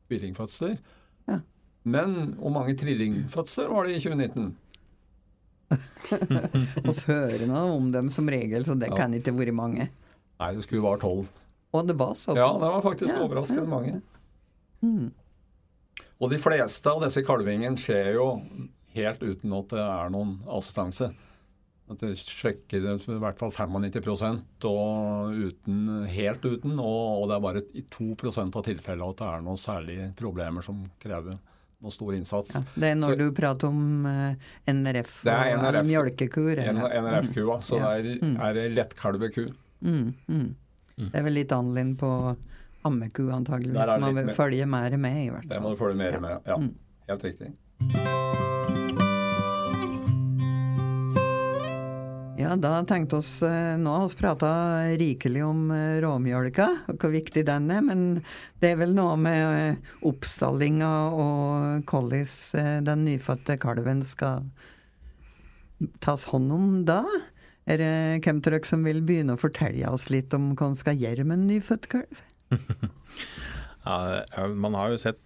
tvillingfødsler. 0.08 0.78
Ja. 1.28 1.40
Men 1.88 2.16
hvor 2.38 2.54
mange 2.54 2.76
trillingfødsler 2.80 3.68
var 3.68 3.88
det 3.88 3.98
i 3.98 4.00
2019? 4.00 4.56
Vi 5.68 6.94
hører 7.10 7.44
noe 7.48 7.76
om 7.76 7.90
dem 7.92 8.08
som 8.12 8.28
regel, 8.32 8.64
så 8.64 8.76
det 8.80 8.88
ja. 8.88 8.96
kan 9.02 9.14
ikke 9.16 9.36
være 9.36 9.52
mange. 9.52 9.90
Nei, 10.38 10.50
det 10.56 10.64
skulle 10.64 10.84
være 10.84 11.02
tolv. 11.04 11.28
Og 11.76 11.88
det 11.88 11.98
var 12.00 12.14
såpass? 12.16 12.40
Ja, 12.40 12.48
det 12.56 12.72
var 12.72 12.84
faktisk 12.84 13.12
ja, 13.12 13.22
overraskende 13.26 13.68
mange. 13.68 13.98
Mm. 14.80 15.10
Og 16.18 16.32
de 16.32 16.38
fleste 16.40 16.90
av 16.90 17.02
disse 17.04 17.22
kalvingene 17.26 17.78
skjer 17.78 18.14
jo 18.16 18.28
helt 18.96 19.22
uten 19.22 19.54
at 19.58 19.74
det 19.74 19.84
er 19.84 20.12
noen 20.14 20.38
assistanse. 20.48 21.10
At 21.88 22.02
det 22.02 22.14
sjekker 22.20 22.82
det 22.84 22.94
i 23.08 23.18
hvert 23.22 23.38
fall 23.40 23.52
95% 23.54 24.66
og 24.68 25.36
uten, 25.38 25.78
helt 26.12 26.42
uten. 26.44 26.74
Og, 26.76 27.22
og, 27.22 27.28
det 27.30 27.36
er 27.38 27.44
bare 27.46 27.62
i 27.72 27.84
2% 27.94 28.58
av 28.60 28.66
tilfellene 28.66 29.08
at 29.14 29.22
det 29.22 29.28
er 29.30 29.46
noen 29.46 29.60
særlige 29.60 30.10
problemer 30.18 30.64
som 30.64 30.82
krever 31.00 31.38
noe 31.78 31.94
stor 31.94 32.14
innsats. 32.16 32.58
Ja, 32.58 32.62
det 32.74 32.90
er 32.92 32.98
når 32.98 33.14
så, 33.14 33.18
du 33.20 33.26
prater 33.36 33.70
om 33.70 34.06
uh, 34.06 34.50
NRF 34.68 35.14
og 35.24 35.62
NRF, 35.62 35.80
mjølkekur? 35.86 36.62
NRF-kua. 36.74 37.60
Så 37.64 37.78
ja. 37.80 37.94
det 37.94 38.18
er, 38.18 38.26
mm. 38.26 38.36
er 38.48 38.76
lettkalveku. 38.76 39.46
Mm, 39.86 40.12
mm. 40.26 40.48
Det 40.98 41.12
er 41.14 41.26
vel 41.28 41.38
litt 41.38 41.54
annerledes 41.54 42.00
på 42.02 42.12
ammeku, 42.88 43.28
antageligvis. 43.34 43.96
Man 44.02 44.18
vil 44.18 44.34
følge 44.34 44.66
mer 44.66 45.00
med, 45.00 45.24
i 45.24 45.32
hvert 45.32 45.46
fall. 45.46 45.56
Det 45.56 45.64
må 45.64 45.74
du 45.74 45.82
følge 45.86 46.00
mer 46.02 46.22
med, 46.24 46.38
ja. 46.44 46.60
Mm. 46.60 46.72
Helt 47.08 47.28
riktig. 47.30 47.54
Ja, 52.48 52.54
da 52.56 52.78
tenkte 52.88 53.18
oss 53.18 53.42
eh, 53.44 53.74
Nå 53.76 53.92
har 53.92 54.06
vi 54.08 54.16
prata 54.16 54.50
rikelig 54.96 55.42
om 55.44 55.66
eh, 55.74 55.98
råmjølka 56.00 56.68
og 56.88 57.02
hvor 57.02 57.12
viktig 57.12 57.42
den 57.44 57.66
er, 57.74 57.82
men 57.84 58.04
det 58.62 58.70
er 58.70 58.78
vel 58.80 58.94
noe 58.96 59.18
med 59.20 59.42
eh, 59.58 59.90
oppstallinga 60.08 60.92
og 61.12 61.90
hvordan 61.90 62.86
den 62.86 63.04
nyfødte 63.04 63.58
kalven 63.60 64.00
skal 64.00 64.48
tas 66.00 66.24
hånd 66.32 66.54
om 66.54 66.70
da? 66.88 67.02
Er 67.68 67.82
det 67.82 67.92
hvem 68.24 68.40
av 68.40 68.46
dere 68.48 68.64
som 68.64 68.88
vil 68.88 69.04
begynne 69.04 69.36
å 69.36 69.42
fortelle 69.42 69.92
oss 69.92 70.08
litt 70.08 70.32
om 70.32 70.54
hva 70.54 70.70
man 70.70 70.80
skal 70.80 70.96
gjøre 70.96 71.28
med 71.28 71.42
en 71.42 71.46
nyfødt 71.52 71.90
kalv? 71.92 72.24
ja, 73.84 74.48
man 74.56 74.78
har 74.78 74.94
jo 74.94 75.02
sett 75.04 75.20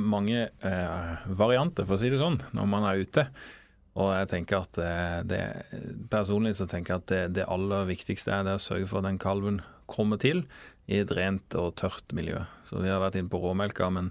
mange 0.00 0.46
eh, 0.48 1.26
varianter, 1.36 1.84
for 1.84 1.98
å 1.98 2.00
si 2.00 2.08
det 2.08 2.22
sånn, 2.22 2.40
når 2.56 2.72
man 2.78 2.88
er 2.88 3.04
ute. 3.04 3.28
Og 4.00 4.08
jeg 4.14 4.28
tenker 4.30 4.62
at 4.62 4.78
det, 5.28 5.42
Personlig 6.12 6.54
så 6.56 6.66
tenker 6.70 6.94
jeg 6.94 7.02
at 7.02 7.10
det, 7.10 7.22
det, 7.36 7.48
aller 7.52 7.84
viktigste 7.90 8.32
er 8.32 8.46
det 8.46 8.56
å 8.56 8.62
sørge 8.62 8.88
for 8.88 9.02
at 9.02 9.10
den 9.10 9.20
kalven 9.20 9.60
kommer 9.90 10.20
til 10.20 10.46
i 10.88 11.02
et 11.02 11.12
rent 11.12 11.54
og 11.60 11.74
tørt 11.80 12.14
miljø. 12.16 12.40
Så 12.64 12.80
Vi 12.80 12.88
har 12.88 13.02
vært 13.02 13.18
inne 13.20 13.32
på 13.32 13.42
råmelka, 13.42 13.90
men 13.92 14.10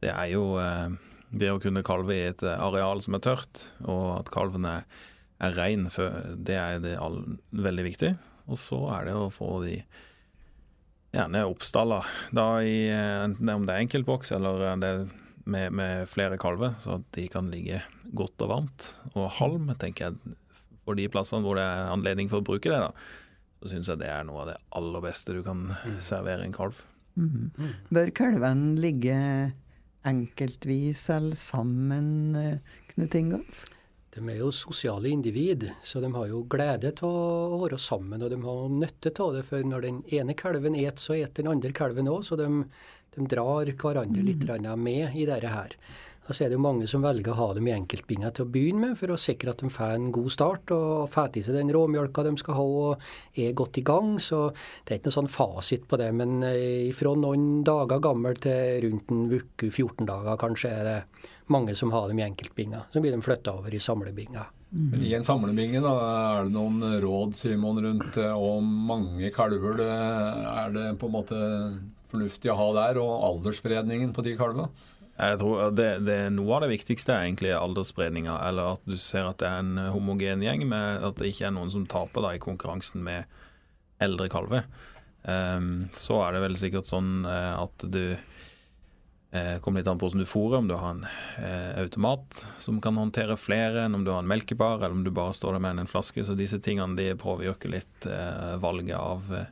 det 0.00 0.14
er 0.14 0.32
jo 0.32 0.56
eh, 0.62 0.96
det 1.30 1.52
å 1.52 1.60
kunne 1.62 1.84
kalve 1.86 2.16
i 2.16 2.28
et 2.30 2.42
areal 2.42 3.02
som 3.04 3.16
er 3.16 3.24
tørt, 3.24 3.64
og 3.84 4.22
at 4.22 4.32
kalven 4.34 4.66
er, 4.66 4.86
er 5.44 5.56
rein, 5.58 5.86
det 6.36 6.56
er 6.56 6.80
det 6.82 6.96
all, 6.98 7.20
veldig 7.52 7.86
viktig. 7.86 8.14
Og 8.50 8.58
så 8.58 8.80
er 8.96 9.10
det 9.10 9.16
å 9.18 9.30
få 9.32 9.60
de 9.66 9.76
gjerne 11.14 11.46
oppstalla, 11.50 12.00
da 12.34 12.48
i, 12.62 12.86
eh, 12.90 13.24
om 13.26 13.66
det 13.66 13.74
er 13.74 13.84
enkeltboks 13.84 14.32
eller 14.36 14.64
det 14.82 14.90
er 14.90 15.08
med, 15.44 15.72
med, 15.76 16.08
flere 16.10 16.38
kalver, 16.40 16.74
så 16.82 16.98
at 16.98 17.06
de 17.16 17.26
kan 17.32 17.50
ligge 17.52 17.80
godt 18.16 18.42
og 18.44 18.52
varmt. 18.52 18.90
Og 19.14 19.30
halm, 19.38 19.72
tenker 19.80 20.10
jeg, 20.10 20.36
for 20.82 20.98
de 20.98 21.08
plassene 21.12 21.44
hvor 21.44 21.58
det 21.58 21.64
er 21.64 21.92
anledning 21.92 22.30
for 22.30 22.42
å 22.42 22.46
bruke 22.46 22.72
det, 22.72 22.80
da, 22.82 22.90
så 23.60 23.72
syns 23.72 23.90
jeg 23.92 24.00
det 24.02 24.10
er 24.10 24.24
noe 24.28 24.44
av 24.44 24.52
det 24.52 24.60
aller 24.78 25.04
beste 25.04 25.36
du 25.36 25.42
kan 25.46 25.68
mm. 25.72 25.98
servere 26.04 26.46
en 26.46 26.56
kalv. 26.56 26.82
Mm. 27.20 27.50
Bør 27.92 28.14
kalvene 28.16 28.76
ligge 28.80 29.16
enkeltvis 30.08 31.02
eller 31.12 31.36
sammen, 31.36 32.60
Knut 32.94 33.16
Ingolf? 33.18 33.66
De 34.10 34.22
er 34.26 34.40
jo 34.40 34.50
sosiale 34.50 35.12
individ, 35.12 35.68
så 35.86 36.00
de 36.02 36.10
har 36.10 36.30
jo 36.32 36.42
glede 36.50 36.90
av 37.06 37.54
å 37.54 37.60
være 37.62 37.78
sammen. 37.78 38.22
Og 38.24 38.32
de 38.32 38.40
har 38.42 38.72
nytte 38.74 39.12
av 39.22 39.36
det, 39.36 39.44
for 39.46 39.62
når 39.62 39.86
den 39.86 40.00
ene 40.10 40.34
kalven 40.34 40.78
et, 40.78 40.98
så 40.98 41.14
et 41.14 41.36
den 41.38 41.50
andre 41.50 41.70
kalven 41.76 42.10
òg. 42.10 42.24
Så 42.26 42.38
de, 42.40 42.48
de, 43.14 43.26
drar 43.30 43.70
hverandre 43.70 44.26
litt 44.26 44.42
mm. 44.42 44.72
med 44.82 45.14
i 45.14 45.28
dette 45.30 45.54
her. 45.54 45.78
Og 46.26 46.34
så 46.34 46.44
er 46.44 46.50
det 46.50 46.58
jo 46.58 46.62
mange 46.62 46.86
som 46.90 47.02
velger 47.02 47.32
å 47.32 47.38
ha 47.38 47.46
dem 47.56 47.70
i 47.70 47.72
enkeltbinger 47.74 48.34
til 48.34 48.44
å 48.44 48.50
begynne 48.54 48.90
med, 48.90 48.98
for 48.98 49.14
å 49.14 49.18
sikre 49.18 49.54
at 49.54 49.62
de 49.62 49.70
får 49.72 49.96
en 49.96 50.12
god 50.14 50.30
start 50.34 50.74
og 50.74 51.08
får 51.10 51.38
i 51.40 51.42
seg 51.46 51.56
den 51.56 51.72
råmjølka 51.74 52.26
de 52.26 52.34
skal 52.38 52.58
ha 52.58 52.66
og 52.82 53.40
er 53.40 53.56
godt 53.58 53.80
i 53.80 53.86
gang. 53.86 54.12
Så 54.22 54.48
det 54.52 54.94
er 54.94 55.00
ikke 55.00 55.10
noe 55.10 55.20
sånn 55.20 55.32
fasit 55.32 55.86
på 55.90 55.98
det. 56.02 56.10
Men 56.18 56.42
eh, 56.46 56.90
fra 56.94 57.14
noen 57.18 57.64
dager 57.66 58.02
gammel 58.02 58.38
til 58.42 58.88
rundt 58.88 59.14
en 59.14 59.26
uke, 59.30 59.70
14 59.70 60.06
dager 60.10 60.38
kanskje, 60.42 60.74
er 60.74 60.90
det 60.90 60.98
mange 61.50 61.74
som 61.74 61.92
har 61.92 62.08
dem 62.08 62.18
i 62.18 62.24
enkeltbinger. 62.24 62.88
Så 62.92 63.00
blir 63.00 63.12
de 63.12 63.22
flytta 63.22 63.54
over 63.58 63.74
i 63.74 63.80
samlebinger. 63.82 64.50
Mm. 64.70 64.90
Men 64.90 65.02
I 65.02 65.14
en 65.14 65.26
samlebinge, 65.26 65.80
da, 65.82 65.94
er 66.38 66.46
det 66.46 66.54
noen 66.54 66.84
råd 67.02 67.34
Simon, 67.34 67.80
rundt 67.82 68.18
om 68.22 68.68
mange 68.86 69.32
kalver 69.34 69.74
det, 69.80 69.90
er 69.90 70.76
det 70.76 70.86
på 71.00 71.10
en 71.10 71.16
måte 71.16 71.40
fornuftig 72.10 72.52
å 72.52 72.58
ha 72.58 72.70
der, 72.78 73.00
og 73.02 73.26
aldersspredningen 73.32 74.14
på 74.14 74.24
de 74.26 74.36
kalvene? 74.38 74.68
Jeg 75.20 75.40
tror 75.42 75.74
det, 75.76 75.88
det, 76.06 76.16
Noe 76.32 76.54
av 76.56 76.62
det 76.64 76.70
viktigste 76.70 77.12
er 77.12 77.26
egentlig 77.26 77.50
aldersspredninga, 77.52 78.38
eller 78.46 78.76
at 78.76 78.86
du 78.88 78.94
ser 78.96 79.26
at 79.28 79.42
det 79.42 79.50
er 79.50 79.64
en 79.64 79.90
homogen 79.92 80.46
gjeng, 80.46 80.64
med 80.70 81.04
at 81.10 81.18
det 81.18 81.32
ikke 81.32 81.50
er 81.50 81.56
noen 81.58 81.74
som 81.74 81.88
taper 81.90 82.24
da 82.24 82.32
i 82.36 82.42
konkurransen 82.42 83.02
med 83.04 83.26
eldre 84.00 84.30
kalver. 84.32 84.70
Um, 85.20 85.90
så 85.92 86.22
er 86.24 86.32
det 86.32 86.46
vel 86.46 86.56
sikkert 86.56 86.88
sånn 86.88 87.26
at 87.28 87.84
du 87.92 88.14
Eh, 88.14 88.39
kommer 89.62 89.78
litt 89.78 89.86
an 89.86 89.98
på 90.00 90.08
hvordan 90.08 90.24
du 90.24 90.26
fôrer, 90.26 90.56
om 90.58 90.66
du 90.66 90.74
har 90.74 90.90
en 90.90 91.04
eh, 91.38 91.76
automat 91.84 92.40
som 92.58 92.80
kan 92.82 92.96
håndtere 92.98 93.36
flere 93.38 93.84
enn 93.84 93.94
om 93.94 94.02
du 94.02 94.10
har 94.10 94.24
en 94.24 94.30
melkebar, 94.30 94.80
eller 94.80 94.96
om 94.96 95.04
du 95.06 95.12
bare 95.14 95.36
står 95.36 95.54
der 95.54 95.62
med 95.62 95.78
en 95.78 95.90
flaske. 95.90 96.24
Så 96.26 96.34
disse 96.34 96.58
tingene 96.58 96.98
de 96.98 97.12
påvirker 97.14 97.70
litt 97.70 98.08
eh, 98.10 98.56
valget 98.58 98.98
av 98.98 99.30
eh, 99.38 99.46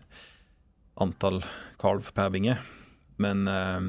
antall 0.99 1.45
kalv 1.79 2.11
per 2.17 2.35
binge. 2.35 2.59
Men 3.23 3.47
eh, 3.47 3.87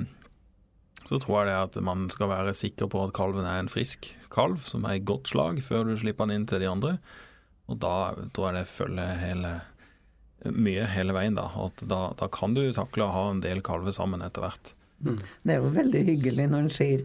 så 1.09 1.17
tror 1.17 1.39
jeg 1.39 1.49
det 1.49 1.57
at 1.57 1.81
man 1.81 2.05
skal 2.13 2.29
være 2.35 2.53
sikker 2.53 2.89
på 2.91 3.01
at 3.07 3.15
kalven 3.17 3.47
er 3.49 3.63
en 3.63 3.71
frisk 3.71 4.11
kalv, 4.29 4.61
som 4.69 4.85
er 4.85 4.99
i 4.99 5.05
godt 5.05 5.31
slag, 5.33 5.63
før 5.65 5.89
du 5.89 5.95
slipper 5.97 6.29
den 6.29 6.41
inn 6.43 6.49
til 6.49 6.61
de 6.61 6.69
andre. 6.69 6.97
Og 7.69 7.81
da 7.81 8.13
tror 8.33 8.51
jeg 8.51 8.59
det 8.59 8.69
følger 8.69 9.21
hele, 9.23 9.53
mye 10.53 10.85
hele 10.93 11.17
veien, 11.17 11.37
da. 11.37 11.49
At 11.65 11.81
da, 11.81 12.11
da 12.19 12.29
kan 12.33 12.53
du 12.53 12.67
takle 12.77 13.07
å 13.07 13.15
ha 13.15 13.23
en 13.31 13.41
del 13.41 13.65
kalver 13.65 13.95
sammen 13.95 14.21
etter 14.25 14.45
hvert. 14.45 14.73
Mm. 14.99 15.17
Det 15.43 15.55
er 15.55 15.63
jo 15.63 15.73
veldig 15.75 16.03
hyggelig 16.11 16.45
når 16.51 16.65
en 16.65 16.71
ser 16.75 17.03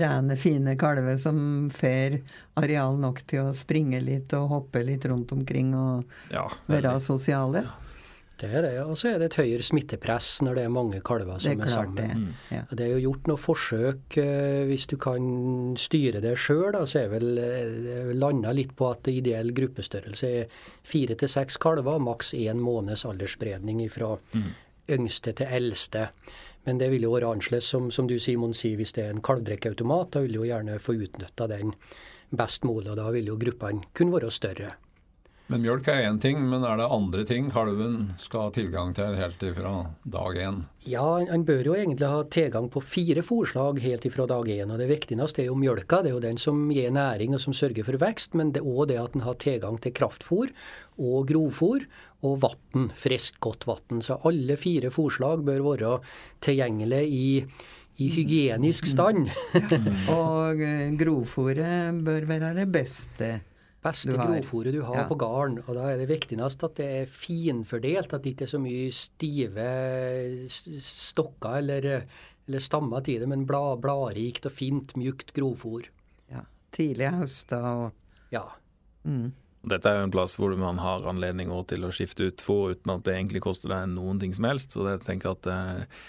rene, 0.00 0.36
fine 0.40 0.76
kalver 0.80 1.18
som 1.20 1.38
får 1.74 2.18
areal 2.60 2.96
nok 3.00 3.24
til 3.28 3.50
å 3.50 3.56
springe 3.56 4.00
litt 4.04 4.32
og 4.36 4.50
hoppe 4.52 4.84
litt 4.86 5.04
rundt 5.10 5.34
omkring 5.36 5.74
og 5.76 6.14
ja, 6.32 6.46
være 6.70 6.96
sosiale. 7.04 7.66
Ja. 7.66 7.80
Det 8.34 8.48
er 8.50 8.64
det, 8.66 8.72
og 8.82 8.96
så 8.98 9.12
er 9.12 9.20
det 9.22 9.28
et 9.28 9.36
høyere 9.38 9.62
smittepress 9.62 10.40
når 10.42 10.56
det 10.58 10.62
er 10.66 10.72
mange 10.74 10.98
kalver 11.06 11.38
som 11.38 11.52
er, 11.54 11.68
er 11.68 11.70
sammen. 11.70 12.00
Det. 12.00 12.16
Mm. 12.18 12.32
Ja. 12.50 12.62
det 12.72 12.86
er 12.86 12.90
jo 12.96 13.02
gjort 13.04 13.28
noen 13.30 13.40
forsøk, 13.40 14.16
eh, 14.18 14.62
hvis 14.66 14.88
du 14.90 14.96
kan 15.00 15.28
styre 15.78 16.22
det 16.24 16.34
sjøl, 16.42 16.74
så 16.90 17.04
er 17.04 17.12
vel 17.12 18.18
landa 18.18 18.50
litt 18.56 18.74
på 18.74 18.90
at 18.90 19.06
ideell 19.12 19.54
gruppestørrelse 19.54 20.32
er 20.40 20.58
fire 20.82 21.14
til 21.20 21.30
seks 21.30 21.60
kalver, 21.62 22.02
maks 22.02 22.34
én 22.34 22.58
måneds 22.62 23.06
aldersspredning 23.06 23.84
fra 23.94 24.16
mm. 24.34 24.50
yngste 24.98 25.36
til 25.38 25.54
eldste. 25.60 26.08
Men 26.64 26.80
det 26.80 26.90
vil 26.94 27.04
jo 27.04 27.12
være 27.12 27.34
annerledes, 27.34 27.68
som, 27.68 27.90
som, 27.92 28.08
du 28.08 28.16
Simon 28.18 28.54
sier, 28.56 28.78
hvis 28.80 28.94
det 28.96 29.04
er 29.04 29.12
en 29.14 29.24
kalvdrikkeautomat. 29.24 30.14
Da 30.14 30.24
vil 30.24 30.32
du 30.32 30.40
jo 30.42 30.48
gjerne 30.48 30.80
få 30.80 30.96
utnytta 30.96 31.48
den 31.50 31.74
best 32.34 32.64
mulig, 32.64 32.90
og 32.90 32.98
da 33.00 33.10
vil 33.14 33.28
jo 33.30 33.38
gruppene 33.40 33.84
kunne 33.94 34.16
være 34.16 34.32
større. 34.32 34.74
Men 35.52 35.60
mjølk 35.60 35.88
er 35.92 36.06
én 36.08 36.16
ting, 36.16 36.38
men 36.48 36.62
er 36.64 36.78
det 36.80 36.86
andre 36.88 37.22
ting 37.28 37.50
kalven 37.52 38.14
skal 38.16 38.46
ha 38.46 38.52
tilgang 38.56 38.94
til 38.96 39.12
helt 39.18 39.42
ifra 39.44 39.72
dag 40.08 40.38
én? 40.40 40.62
Ja, 40.88 41.04
han 41.28 41.44
bør 41.44 41.68
jo 41.68 41.74
egentlig 41.76 42.08
ha 42.08 42.22
tilgang 42.32 42.70
på 42.72 42.80
fire 42.80 43.20
fòrslag 43.20 43.82
helt 43.84 44.06
ifra 44.08 44.24
dag 44.30 44.48
én. 44.48 44.72
Og 44.72 44.80
det 44.80 44.88
viktigste 44.88 45.42
er 45.44 45.50
jo 45.50 45.58
mjølka. 45.60 46.00
Det 46.00 46.14
er 46.14 46.16
jo 46.16 46.24
den 46.24 46.40
som 46.40 46.64
gir 46.72 46.88
næring 46.96 47.36
og 47.36 47.44
som 47.44 47.52
sørger 47.52 47.84
for 47.84 48.00
vekst. 48.00 48.32
Men 48.32 48.54
det 48.56 48.64
er 48.64 48.70
òg 48.72 48.88
det 48.88 48.96
at 49.02 49.18
en 49.18 49.26
har 49.26 49.36
tilgang 49.36 49.76
til 49.84 49.92
kraftfôr 49.92 50.48
og 50.96 51.28
grovfôr 51.28 51.84
og 52.24 52.40
vann. 52.42 52.90
Friskt, 52.96 53.38
godt 53.44 53.68
vann. 53.68 54.02
Så 54.04 54.18
alle 54.28 54.58
fire 54.60 54.90
fôrslag 54.94 55.44
bør 55.46 55.64
være 55.70 55.96
tilgjengelig 56.44 57.06
i 57.08 57.24
i 58.02 58.08
hygienisk 58.10 58.88
stand. 58.90 59.28
Og 60.10 60.62
eh, 60.66 60.88
grovfòret 60.98 62.00
bør 62.02 62.24
være 62.26 62.48
det 62.56 62.64
beste 62.74 63.28
beste 63.84 64.14
grovfòret 64.16 64.72
du 64.72 64.80
har 64.86 65.02
ja. 65.02 65.08
på 65.08 65.16
gården. 65.20 65.60
Og 65.66 65.76
da 65.76 65.88
er 65.90 66.00
det 66.00 66.08
viktigst 66.10 66.64
at 66.66 66.78
det 66.80 66.88
er 67.02 67.10
finfordelt, 67.10 68.14
at 68.16 68.24
det 68.24 68.34
ikke 68.34 68.46
er 68.46 68.52
så 68.54 68.60
mye 68.62 68.88
stive 68.94 69.68
stokker 70.48 71.60
eller, 71.60 71.88
eller 72.48 72.64
stammer 72.64 73.04
til 73.04 73.22
det, 73.22 73.30
men 73.30 73.46
blad, 73.48 73.82
bladrikt 73.84 74.48
og 74.48 74.56
fint, 74.56 74.96
mjukt 75.00 75.34
grovfòr. 75.36 75.88
Ja. 76.32 76.46
Tidlig 76.74 77.12
høster 77.20 77.70
og 77.70 78.32
Ja. 78.32 78.46
Mm. 79.04 79.34
Dette 79.70 79.90
er 79.90 80.00
jo 80.00 80.08
en 80.08 80.12
plass 80.14 80.36
hvor 80.40 80.52
man 80.60 80.80
har 80.82 81.06
anledning 81.08 81.52
til 81.70 81.86
å 81.86 81.92
skifte 81.94 82.28
ut 82.28 82.44
få 82.44 82.58
uten 82.74 82.92
at 82.94 83.06
det 83.06 83.16
egentlig 83.16 83.44
koster 83.44 83.72
deg 83.72 83.88
noen 83.94 84.20
ting 84.20 84.34
som 84.36 84.48
helst. 84.48 84.76
Så 84.76 84.84
jeg 84.88 85.02
tenker 85.06 85.32
at 85.32 85.48
eh, 85.50 86.02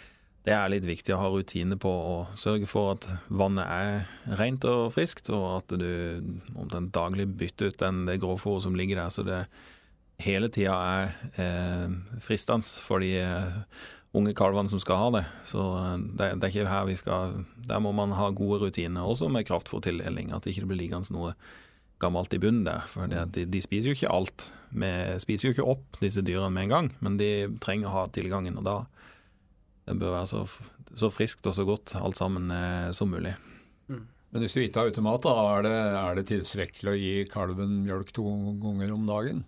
det 0.46 0.54
er 0.54 0.70
litt 0.70 0.86
viktig 0.86 1.13
å 1.15 1.22
ha 1.24 1.30
rutine 1.34 1.78
på 1.82 1.89
å 1.89 2.18
sørge 2.38 2.68
for 2.70 2.94
at 2.94 3.08
vannet 3.34 3.65
er 3.65 4.36
rent 4.38 4.65
og 4.70 4.91
friskt, 4.94 5.32
og 5.34 5.46
at 5.56 5.74
du 5.80 5.89
omtrent 6.54 6.94
daglig 6.94 7.26
bytter 7.39 7.72
ut 7.72 7.82
den, 7.82 8.04
det 8.10 8.20
gråfòret 8.22 8.68
som 8.68 8.78
ligger 8.78 9.02
der, 9.02 9.13
så 9.13 9.26
det 9.26 9.41
hele 10.22 10.52
tida 10.54 10.76
er 10.76 11.15
eh, 11.41 11.96
fristende 12.24 12.68
for 12.86 13.02
de 13.02 13.15
eh, 13.24 13.58
unge 14.15 14.36
kalvene 14.38 14.72
som 14.72 14.80
skal 14.80 15.02
ha 15.02 15.10
det. 15.18 15.26
Så 15.50 15.65
eh, 15.80 15.98
det, 16.13 16.30
det, 16.38 16.46
er 16.46 16.54
ikke 16.54 16.72
her 16.72 16.89
vi 16.91 17.00
skal 17.00 17.39
Der 17.65 17.82
må 17.82 17.91
man 17.98 18.13
ha 18.15 18.30
gode 18.30 18.62
rutiner, 18.68 19.02
også 19.02 19.32
med 19.34 19.48
kraftfòrtildeling, 19.50 20.30
at 20.30 20.46
det 20.46 20.54
ikke 20.54 20.70
blir 20.70 20.84
liggende 20.86 21.15
noe 21.15 21.34
gammelt 22.03 22.34
i 22.36 22.41
bunnen 22.41 22.65
der. 22.67 22.84
For 22.91 23.08
de, 23.08 23.45
de, 23.47 23.62
spiser 23.63 23.91
jo 23.91 23.97
ikke 23.97 24.12
alt. 24.12 24.49
Vi 24.75 24.91
spiser 25.23 25.49
jo 25.49 25.55
ikke 25.55 25.69
opp 25.75 25.99
disse 26.01 26.23
dyrene 26.25 26.51
med 26.53 26.67
en 26.67 26.75
gang, 26.75 26.91
men 27.05 27.19
de 27.21 27.31
trenger 27.63 27.91
å 27.91 27.95
ha 27.99 28.05
tilgangen. 28.13 28.60
og 28.60 28.67
da 28.67 28.77
det 29.86 29.99
bør 30.01 30.15
være 30.15 30.29
så, 30.29 30.43
så, 30.97 31.12
friskt 31.13 31.45
og 31.45 31.53
så 31.53 31.65
godt 31.67 31.93
alt 31.99 32.17
sammen 32.17 32.49
eh, 32.53 32.91
som 32.95 33.12
mulig. 33.13 33.36
Mm. 33.88 34.05
Men 34.34 34.43
hvis 34.43 34.55
du 34.58 34.63
ikke 34.63 34.81
har 34.81 34.89
automat, 34.89 35.27
da, 35.27 35.34
er 35.55 35.65
det, 35.65 35.75
er 36.01 36.17
det 36.17 36.29
tilstrekkelig 36.31 36.91
å 36.91 36.99
gi 36.99 37.12
kalven 37.31 37.84
mjølk 37.86 38.10
to 38.15 38.25
ganger 38.63 38.95
om 38.95 39.05
dagen? 39.10 39.43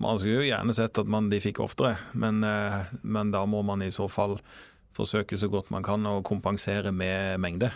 Man 0.00 0.18
skulle 0.18 0.40
jo 0.40 0.48
gjerne 0.48 0.74
sett 0.74 0.98
at 0.98 1.10
man 1.10 1.28
de 1.30 1.38
fikk 1.44 1.60
oftere, 1.62 1.98
men, 2.18 2.40
eh, 2.48 2.80
men, 3.02 3.34
da 3.34 3.44
må 3.46 3.60
man 3.66 3.84
i 3.84 3.92
så 3.94 4.08
fall 4.10 4.38
forsøke 4.94 5.36
så 5.38 5.50
godt 5.50 5.72
man 5.74 5.84
kan 5.84 6.06
å 6.06 6.22
kompensere 6.26 6.94
med 6.94 7.38
mengde. 7.42 7.70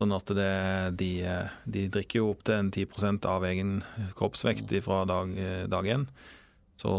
Sånn 0.00 0.16
at 0.16 0.32
det, 0.32 0.50
de, 0.96 1.10
eh, 1.28 1.56
de, 1.68 1.84
drikker 1.92 2.22
jo 2.22 2.30
opptil 2.32 2.70
10 2.72 3.26
av 3.28 3.44
egen 3.44 3.80
kroppsvekt 4.16 4.72
fra 4.84 5.04
dag, 5.04 5.34
dag 5.68 5.88
én. 5.92 6.08
Så 6.80 6.94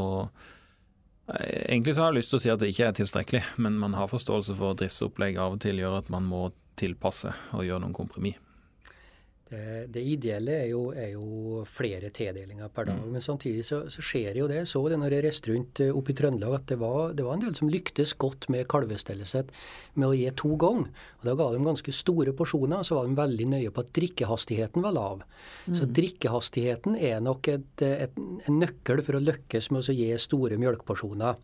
Egentlig 1.31 1.93
så 1.95 2.01
har 2.01 2.09
jeg 2.11 2.17
lyst 2.17 2.33
til 2.33 2.39
å 2.39 2.41
si 2.43 2.49
at 2.51 2.59
det 2.59 2.67
ikke 2.73 2.87
er 2.89 2.95
tilstrekkelig, 2.97 3.41
men 3.63 3.77
man 3.79 3.93
har 3.95 4.09
forståelse 4.11 4.55
for 4.57 4.73
at 4.73 4.81
driftsopplegg 4.81 5.37
av 5.39 5.55
og 5.55 5.61
til 5.63 5.79
gjør 5.79 6.01
at 6.01 6.09
man 6.11 6.25
må 6.27 6.49
tilpasse 6.81 7.31
og 7.55 7.63
gjøre 7.63 7.85
noen 7.85 7.95
kompromiss. 7.95 8.50
Det, 9.51 9.87
det, 9.91 10.01
ideelle 10.07 10.53
er 10.63 10.67
jo, 10.71 10.81
er 10.95 11.09
jo, 11.11 11.61
flere 11.67 12.07
tildelinger 12.15 12.69
per 12.71 12.87
dag. 12.87 13.01
Mm. 13.03 13.09
Men 13.17 13.23
samtidig 13.25 13.65
så, 13.67 13.81
så, 13.91 14.03
skjer 14.05 14.39
jo 14.39 14.45
det. 14.47 14.61
Jeg 14.61 14.69
så 14.71 14.81
det 14.87 14.99
når 15.01 15.15
jeg 15.17 15.25
reiste 15.25 15.51
rundt 15.51 15.81
uh, 15.83 15.89
oppe 15.99 16.13
i 16.13 16.15
Trøndelag, 16.15 16.55
at 16.55 16.71
det 16.71 16.77
var, 16.79 17.11
det 17.17 17.25
var, 17.27 17.35
en 17.35 17.43
del 17.43 17.57
som 17.59 17.71
lyktes 17.71 18.13
godt 18.21 18.47
med 18.53 18.69
kalvestellelset 18.71 19.51
med 19.99 20.07
å 20.07 20.15
gi 20.15 20.31
to 20.39 20.53
ganger. 20.61 20.87
Og 21.19 21.27
Da 21.27 21.35
ga 21.35 21.49
de 21.51 21.65
ganske 21.67 21.95
store 21.99 22.35
porsjoner. 22.37 22.87
Så 22.87 22.95
var 22.95 23.09
de 23.09 23.19
veldig 23.19 23.49
nøye 23.57 23.75
på 23.75 23.83
at 23.83 23.91
drikkehastigheten 23.99 24.87
var 24.87 24.95
lav. 24.95 25.27
Mm. 25.67 25.75
Så 25.81 25.89
drikkehastigheten 25.99 26.95
er 26.95 27.19
nok 27.19 27.51
et, 27.51 27.83
et, 27.83 28.15
en 28.47 28.63
nøkkel 28.63 29.03
for 29.03 29.19
å 29.19 29.25
lykkes 29.25 29.67
med 29.75 29.83
å 29.83 29.99
gi 29.99 30.11
store 30.31 30.61
mjølkeporsjoner. 30.63 31.35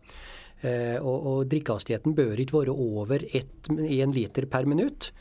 Eh, 0.64 0.96
og, 0.98 1.28
og 1.28 1.42
drikkehastigheten 1.52 2.16
bør 2.18 2.40
ikke 2.40 2.62
være 2.62 2.72
over 2.74 3.22
1 3.28 4.16
liter 4.16 4.48
per 4.50 4.66
minutt. 4.70 5.12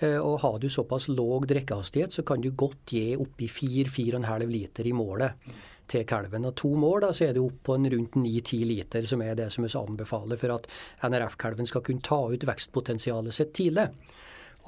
Eh, 0.00 0.18
og 0.18 0.40
har 0.42 0.58
du 0.58 0.68
såpass 0.70 1.08
låg 1.08 1.46
drikkehastighet, 1.50 2.12
så 2.12 2.22
kan 2.26 2.40
du 2.40 2.50
godt 2.50 2.90
gi 2.90 3.14
oppi 3.16 3.48
4-4,5 3.48 4.50
liter 4.50 4.86
i 4.86 4.92
målet 4.96 5.54
til 5.90 6.04
kalven. 6.08 6.46
Og 6.48 6.56
to 6.58 6.72
mål, 6.80 7.04
da, 7.04 7.12
så 7.14 7.28
er 7.28 7.34
du 7.36 7.44
opp 7.44 7.62
på 7.68 7.76
en 7.76 7.88
rundt 7.92 8.16
9-10 8.18 8.64
liter, 8.68 9.08
som 9.08 9.22
er 9.22 9.36
det 9.38 9.50
som 9.52 9.66
vi 9.66 9.72
anbefaler 9.78 10.40
for 10.40 10.56
at 10.56 10.68
NRF-kalven 11.04 11.68
skal 11.68 11.84
kunne 11.84 12.04
ta 12.04 12.20
ut 12.32 12.46
vekstpotensialet 12.48 13.36
sitt 13.36 13.52
tidlig. 13.56 13.90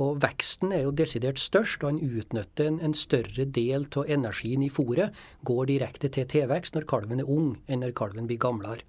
Og 0.04 0.18
veksten 0.20 0.74
er 0.76 0.82
jo 0.84 0.92
desidert 0.92 1.40
størst, 1.40 1.80
og 1.82 1.94
han 1.94 2.02
utnytter 2.04 2.68
en, 2.68 2.82
en 2.84 2.94
større 2.94 3.46
del 3.48 3.86
av 3.96 4.10
energien 4.12 4.66
i 4.66 4.68
fôret. 4.72 5.14
Går 5.48 5.70
direkte 5.72 6.12
til 6.12 6.28
tilvekst 6.28 6.76
når 6.76 6.84
kalven 6.90 7.24
er 7.24 7.30
ung, 7.32 7.54
enn 7.66 7.80
når 7.80 7.96
kalven 7.96 8.28
blir 8.28 8.42
gamlere. 8.42 8.84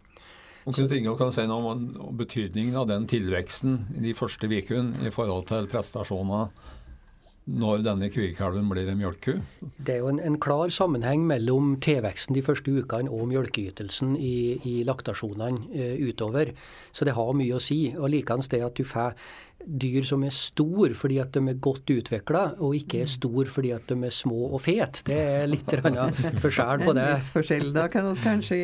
Og 0.68 0.76
Knut 0.76 0.92
Inge 0.92 1.14
kan 1.16 1.30
si 1.32 1.46
noe 1.48 1.72
om 1.72 2.16
betydningen 2.20 2.76
av 2.76 2.90
den 2.90 3.06
tilveksten 3.08 3.86
i 3.96 4.02
de 4.10 4.16
første 4.18 4.50
ukene 4.52 5.08
i 5.08 5.14
forhold 5.16 5.46
til 5.48 5.70
prestasjoner 5.72 6.50
når 7.48 7.84
denne 7.86 8.10
kvikalven 8.12 8.68
blir 8.68 8.90
en 8.92 9.00
mjølkeku? 9.00 9.40
Det 9.80 9.96
er 9.96 10.02
jo 10.02 10.12
en, 10.12 10.20
en, 10.20 10.36
klar 10.44 10.72
sammenheng 10.74 11.24
mellom 11.30 11.78
tilveksten 11.84 12.36
de 12.36 12.44
første 12.44 12.74
ukene 12.76 13.12
og 13.14 13.30
mjølkeytelsen 13.32 14.18
i, 14.20 14.60
i 14.68 14.74
laktasjonene 14.88 15.72
eh, 15.72 16.02
utover. 16.04 16.52
Så 16.92 17.08
det 17.08 17.16
har 17.16 17.36
mye 17.38 17.56
å 17.56 17.64
si. 17.64 17.80
Og 17.96 18.12
likeens 18.12 18.52
det 18.52 18.60
at 18.66 18.76
du 18.76 18.84
får 18.88 19.16
dyr 19.68 20.06
som 20.08 20.24
er 20.24 20.34
store 20.36 20.96
fordi 20.96 21.18
at 21.24 21.32
de 21.36 21.42
er 21.52 21.62
godt 21.64 21.92
utvikla, 21.92 22.44
og 22.64 22.76
ikke 22.78 23.02
er 23.04 23.12
store 23.12 23.48
fordi 23.52 23.72
at 23.76 23.88
de 23.90 23.98
er 24.08 24.14
små 24.14 24.52
og 24.52 24.62
fete. 24.64 25.06
Det 25.08 25.18
er 25.18 25.48
litt 25.50 25.72
forskjell 26.44 26.84
på 26.84 26.96
det. 26.98 27.06
En 27.08 27.16
viss 27.16 27.32
forskjell. 27.36 27.72
Da 27.76 27.88
kan 27.92 28.10
vi 28.12 28.18
kanskje 28.24 28.60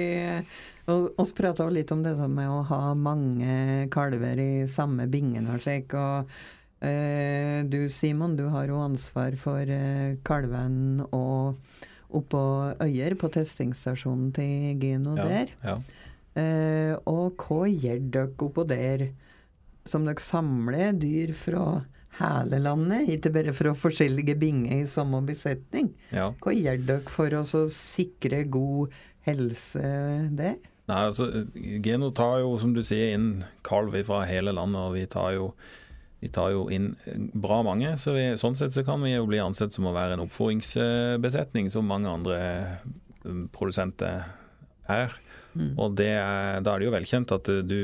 Vi 0.84 1.30
prata 1.38 1.70
litt 1.72 1.92
om 1.96 2.04
det 2.04 2.18
med 2.28 2.52
å 2.52 2.60
ha 2.68 2.82
mange 3.00 3.88
kalver 3.92 4.44
i 4.44 4.52
samme 4.68 5.08
bingen 5.08 5.48
og 5.54 5.64
slik. 5.64 5.96
og 5.96 6.28
eh, 6.28 6.52
Du 6.84 7.80
Simon, 7.90 8.36
du 8.36 8.48
har 8.52 8.68
jo 8.68 8.82
ansvar 8.84 9.38
for 9.40 9.70
eh, 9.72 10.18
kalven 10.28 11.04
og 11.10 11.56
oppå 12.14 12.42
Øyer, 12.84 13.16
på 13.16 13.30
testingsstasjonen 13.34 14.34
til 14.36 14.82
Gino 14.82 15.16
ja, 15.18 15.28
der. 15.30 15.54
Ja. 15.64 15.78
Eh, 16.36 16.94
og 17.10 17.40
hva 17.40 17.70
gjør 17.72 18.04
dere 18.14 18.48
oppå 18.50 18.68
der? 18.68 19.08
som 19.86 20.06
dere 20.08 20.24
samler 20.24 20.96
dyr 21.00 21.34
fra 21.36 21.84
hele 22.20 22.60
landet, 22.62 23.10
ikke 23.16 23.32
bare 23.34 23.54
fra 23.58 23.74
forskjellige 23.76 24.36
binger 24.40 24.84
i 24.84 24.90
samme 24.90 25.24
besetning. 25.26 25.90
Ja. 26.14 26.30
Hva 26.44 26.54
gjør 26.54 26.84
dere 26.88 27.12
for 27.14 27.34
å 27.40 27.44
sikre 27.74 28.44
god 28.54 28.94
helse 29.28 29.82
der? 30.38 30.60
Nei, 30.92 31.00
altså, 31.08 31.30
Geno 31.84 32.12
tar 32.16 32.42
jo, 32.44 32.54
som 32.60 32.74
du 32.76 32.84
sier, 32.86 33.16
inn 33.16 33.46
kalv 33.66 33.96
fra 34.06 34.24
hele 34.28 34.54
landet, 34.56 34.82
og 34.84 34.98
vi 34.98 35.08
tar 35.10 35.32
jo, 35.38 35.54
vi 36.24 36.30
tar 36.32 36.54
jo 36.54 36.70
inn 36.72 36.94
bra 37.36 37.58
mange. 37.68 37.98
så 38.00 38.14
vi, 38.16 38.30
Sånn 38.40 38.56
sett 38.56 38.72
så 38.72 38.86
kan 38.88 39.02
vi 39.04 39.12
jo 39.12 39.26
bli 39.28 39.42
ansett 39.44 39.76
som 39.76 39.90
å 39.90 39.96
være 39.96 40.16
en 40.16 40.24
oppfòringsbesetning, 40.24 41.68
som 41.74 41.90
mange 41.90 42.08
andre 42.08 42.38
um, 43.26 43.50
produsenter 43.52 44.24
er. 44.88 45.18
Mm. 45.52 45.74
Og 45.76 46.00
er, 46.00 46.62
da 46.64 46.74
er 46.74 46.80
det 46.80 46.88
jo 46.88 46.96
velkjent 46.96 47.36
at 47.36 47.52
du, 47.68 47.82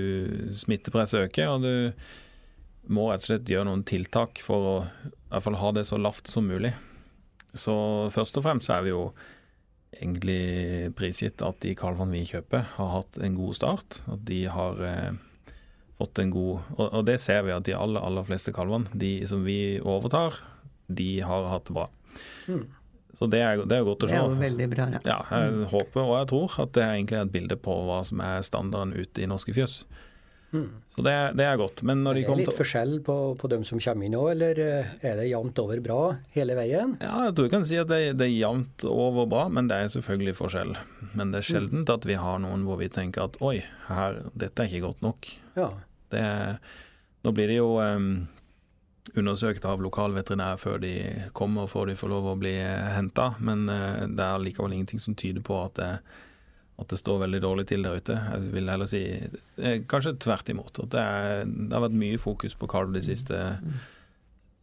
smittepresset 0.55 1.27
øker, 1.27 1.51
og 1.51 1.67
du 1.67 2.93
må 2.95 3.09
rett 3.09 3.25
og 3.25 3.33
slett 3.33 3.51
gjøre 3.51 3.67
noen 3.67 3.83
tiltak 3.87 4.39
for 4.41 4.69
å 4.69 4.77
i 4.87 5.11
hvert 5.33 5.45
fall 5.45 5.59
ha 5.59 5.73
det 5.75 5.85
så 5.89 5.99
lavt 5.99 6.31
som 6.31 6.47
mulig. 6.47 6.71
Så 7.51 7.75
først 8.13 8.39
og 8.39 8.45
fremst 8.47 8.71
er 8.71 8.87
vi 8.87 8.93
jo 8.95 9.09
egentlig 9.99 10.93
prisgitt 10.95 11.43
at 11.43 11.59
de 11.65 11.75
kalvene 11.77 12.15
vi 12.15 12.23
kjøper, 12.29 12.71
har 12.77 12.93
hatt 12.95 13.19
en 13.19 13.35
god 13.35 13.57
start. 13.59 13.99
At 14.07 14.23
de 14.31 14.45
har 14.47 14.79
eh, 14.85 15.19
fått 15.99 16.21
en 16.23 16.33
god 16.33 16.59
og, 16.77 16.85
og, 16.87 17.01
det 17.07 17.19
ser 17.21 17.43
vi 17.47 17.55
at 17.55 17.67
de 17.67 17.75
aller, 17.75 18.01
aller 18.01 18.27
fleste 18.27 18.53
kalvene, 18.55 18.89
de 18.97 19.13
som 19.29 19.43
vi 19.45 19.79
overtar, 19.83 20.39
de 20.87 21.11
har 21.21 21.49
hatt 21.51 21.67
det 21.69 21.75
bra. 21.75 21.87
Mm. 22.47 22.67
Så 23.17 23.27
det 23.27 23.39
er, 23.41 23.63
det 23.67 23.79
er 23.79 23.87
godt 23.87 24.05
å 24.05 24.09
se. 24.09 24.13
Det 24.13 24.19
er 24.21 24.29
jo 24.29 24.39
veldig 24.39 24.67
bra. 24.71 24.85
Ja. 24.95 24.99
ja, 25.05 25.17
jeg 25.33 25.55
mm. 25.55 25.63
håper 25.73 26.03
og 26.03 26.13
jeg 26.21 26.29
tror 26.31 26.59
at 26.63 26.75
det 26.77 26.83
er 26.85 26.93
egentlig 26.93 27.17
et 27.19 27.33
bilde 27.33 27.57
på 27.59 27.79
hva 27.89 28.03
som 28.07 28.21
er 28.23 28.45
standarden 28.45 28.93
ute 28.95 29.25
i 29.25 29.27
norske 29.29 29.55
fjøs. 29.55 29.81
Mm. 30.49 30.69
Så 30.95 31.03
det, 31.05 31.13
det, 31.37 31.45
er 31.45 31.57
godt. 31.61 31.83
Men 31.85 32.01
når 32.03 32.17
de 32.17 32.21
det 32.23 32.31
Er 32.31 32.39
litt 32.41 32.57
forskjell 32.57 32.93
på, 33.05 33.15
på 33.37 33.49
dem 33.51 33.65
som 33.67 33.81
kommer 33.83 34.07
inn 34.07 34.15
nå, 34.17 34.23
eller 34.31 34.61
eh, 34.63 34.93
er 35.05 35.19
det 35.19 35.27
jevnt 35.29 35.61
over 35.61 35.81
bra 35.85 35.99
hele 36.33 36.55
veien? 36.57 36.95
Ja, 37.03 37.27
jeg 37.27 37.35
tror 37.37 37.49
jeg 37.49 37.53
kan 37.53 37.67
si 37.69 37.77
at 37.81 37.91
det, 37.91 37.99
det 38.21 38.29
er 38.29 38.33
jevnt 38.33 38.85
over 38.89 39.29
bra, 39.29 39.45
men 39.53 39.69
det 39.69 39.77
er 39.77 39.91
selvfølgelig 39.93 40.37
forskjell. 40.39 40.73
Men 41.13 41.33
det 41.33 41.43
er 41.43 41.49
sjelden 41.51 41.85
at 41.89 42.07
vi 42.09 42.17
har 42.19 42.41
noen 42.41 42.65
hvor 42.67 42.81
vi 42.81 42.89
tenker 42.93 43.27
at 43.27 43.37
oi, 43.45 43.59
her, 43.89 44.23
dette 44.33 44.65
er 44.65 44.71
ikke 44.71 44.87
godt 44.87 45.05
nok. 45.05 45.31
Ja. 45.59 45.69
Det, 46.11 46.23
nå 47.25 47.33
blir 47.35 47.51
det 47.51 47.59
jo 47.59 47.75
um, 47.81 48.27
undersøkt 49.17 49.65
av 49.65 49.81
lokalveterinær 49.83 50.59
før 50.61 50.81
de 50.83 50.93
kommer, 51.37 51.69
før 51.69 51.89
de 51.89 51.97
får 51.99 52.11
lov 52.11 52.31
å 52.31 52.39
bli 52.39 52.55
eh, 52.61 52.89
henta. 52.95 53.33
Men 53.43 53.67
uh, 53.69 54.07
det 54.07 54.25
er 54.25 54.43
likevel 54.43 54.77
ingenting 54.77 55.01
som 55.01 55.17
tyder 55.17 55.45
på 55.45 55.57
at 55.63 55.77
det, 55.79 55.91
at 56.79 56.89
det 56.89 56.99
står 57.01 57.23
veldig 57.25 57.41
dårlig 57.43 57.67
til 57.67 57.83
der 57.83 57.99
ute. 57.99 58.15
Jeg 58.15 58.51
vil 58.53 58.71
heller 58.71 58.87
si 58.89 59.03
eh, 59.11 59.81
kanskje 59.89 60.15
tvert 60.23 60.51
imot. 60.51 60.79
At 60.85 60.93
det, 60.93 61.01
er, 61.03 61.47
det 61.49 61.75
har 61.75 61.83
vært 61.89 61.97
mye 61.99 62.19
fokus 62.21 62.55
på 62.55 62.69
kalv 62.71 62.93
de 62.95 63.03
siste, 63.03 63.39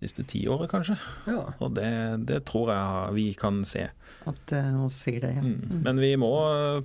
siste 0.00 0.24
tiåret, 0.30 0.70
kanskje. 0.72 0.96
Ja. 1.28 1.42
Og 1.60 1.74
det, 1.76 1.90
det, 2.30 2.44
tror 2.48 2.72
jeg 2.72 3.16
vi 3.18 3.26
kan 3.36 3.60
se. 3.68 3.88
At 4.26 4.52
uh, 4.56 4.86
sier 4.90 5.20
det, 5.22 5.34
ja. 5.36 5.42
Mm. 5.42 5.58
mm. 5.58 5.82
Men 5.86 6.02
vi 6.02 6.12
må 6.18 6.32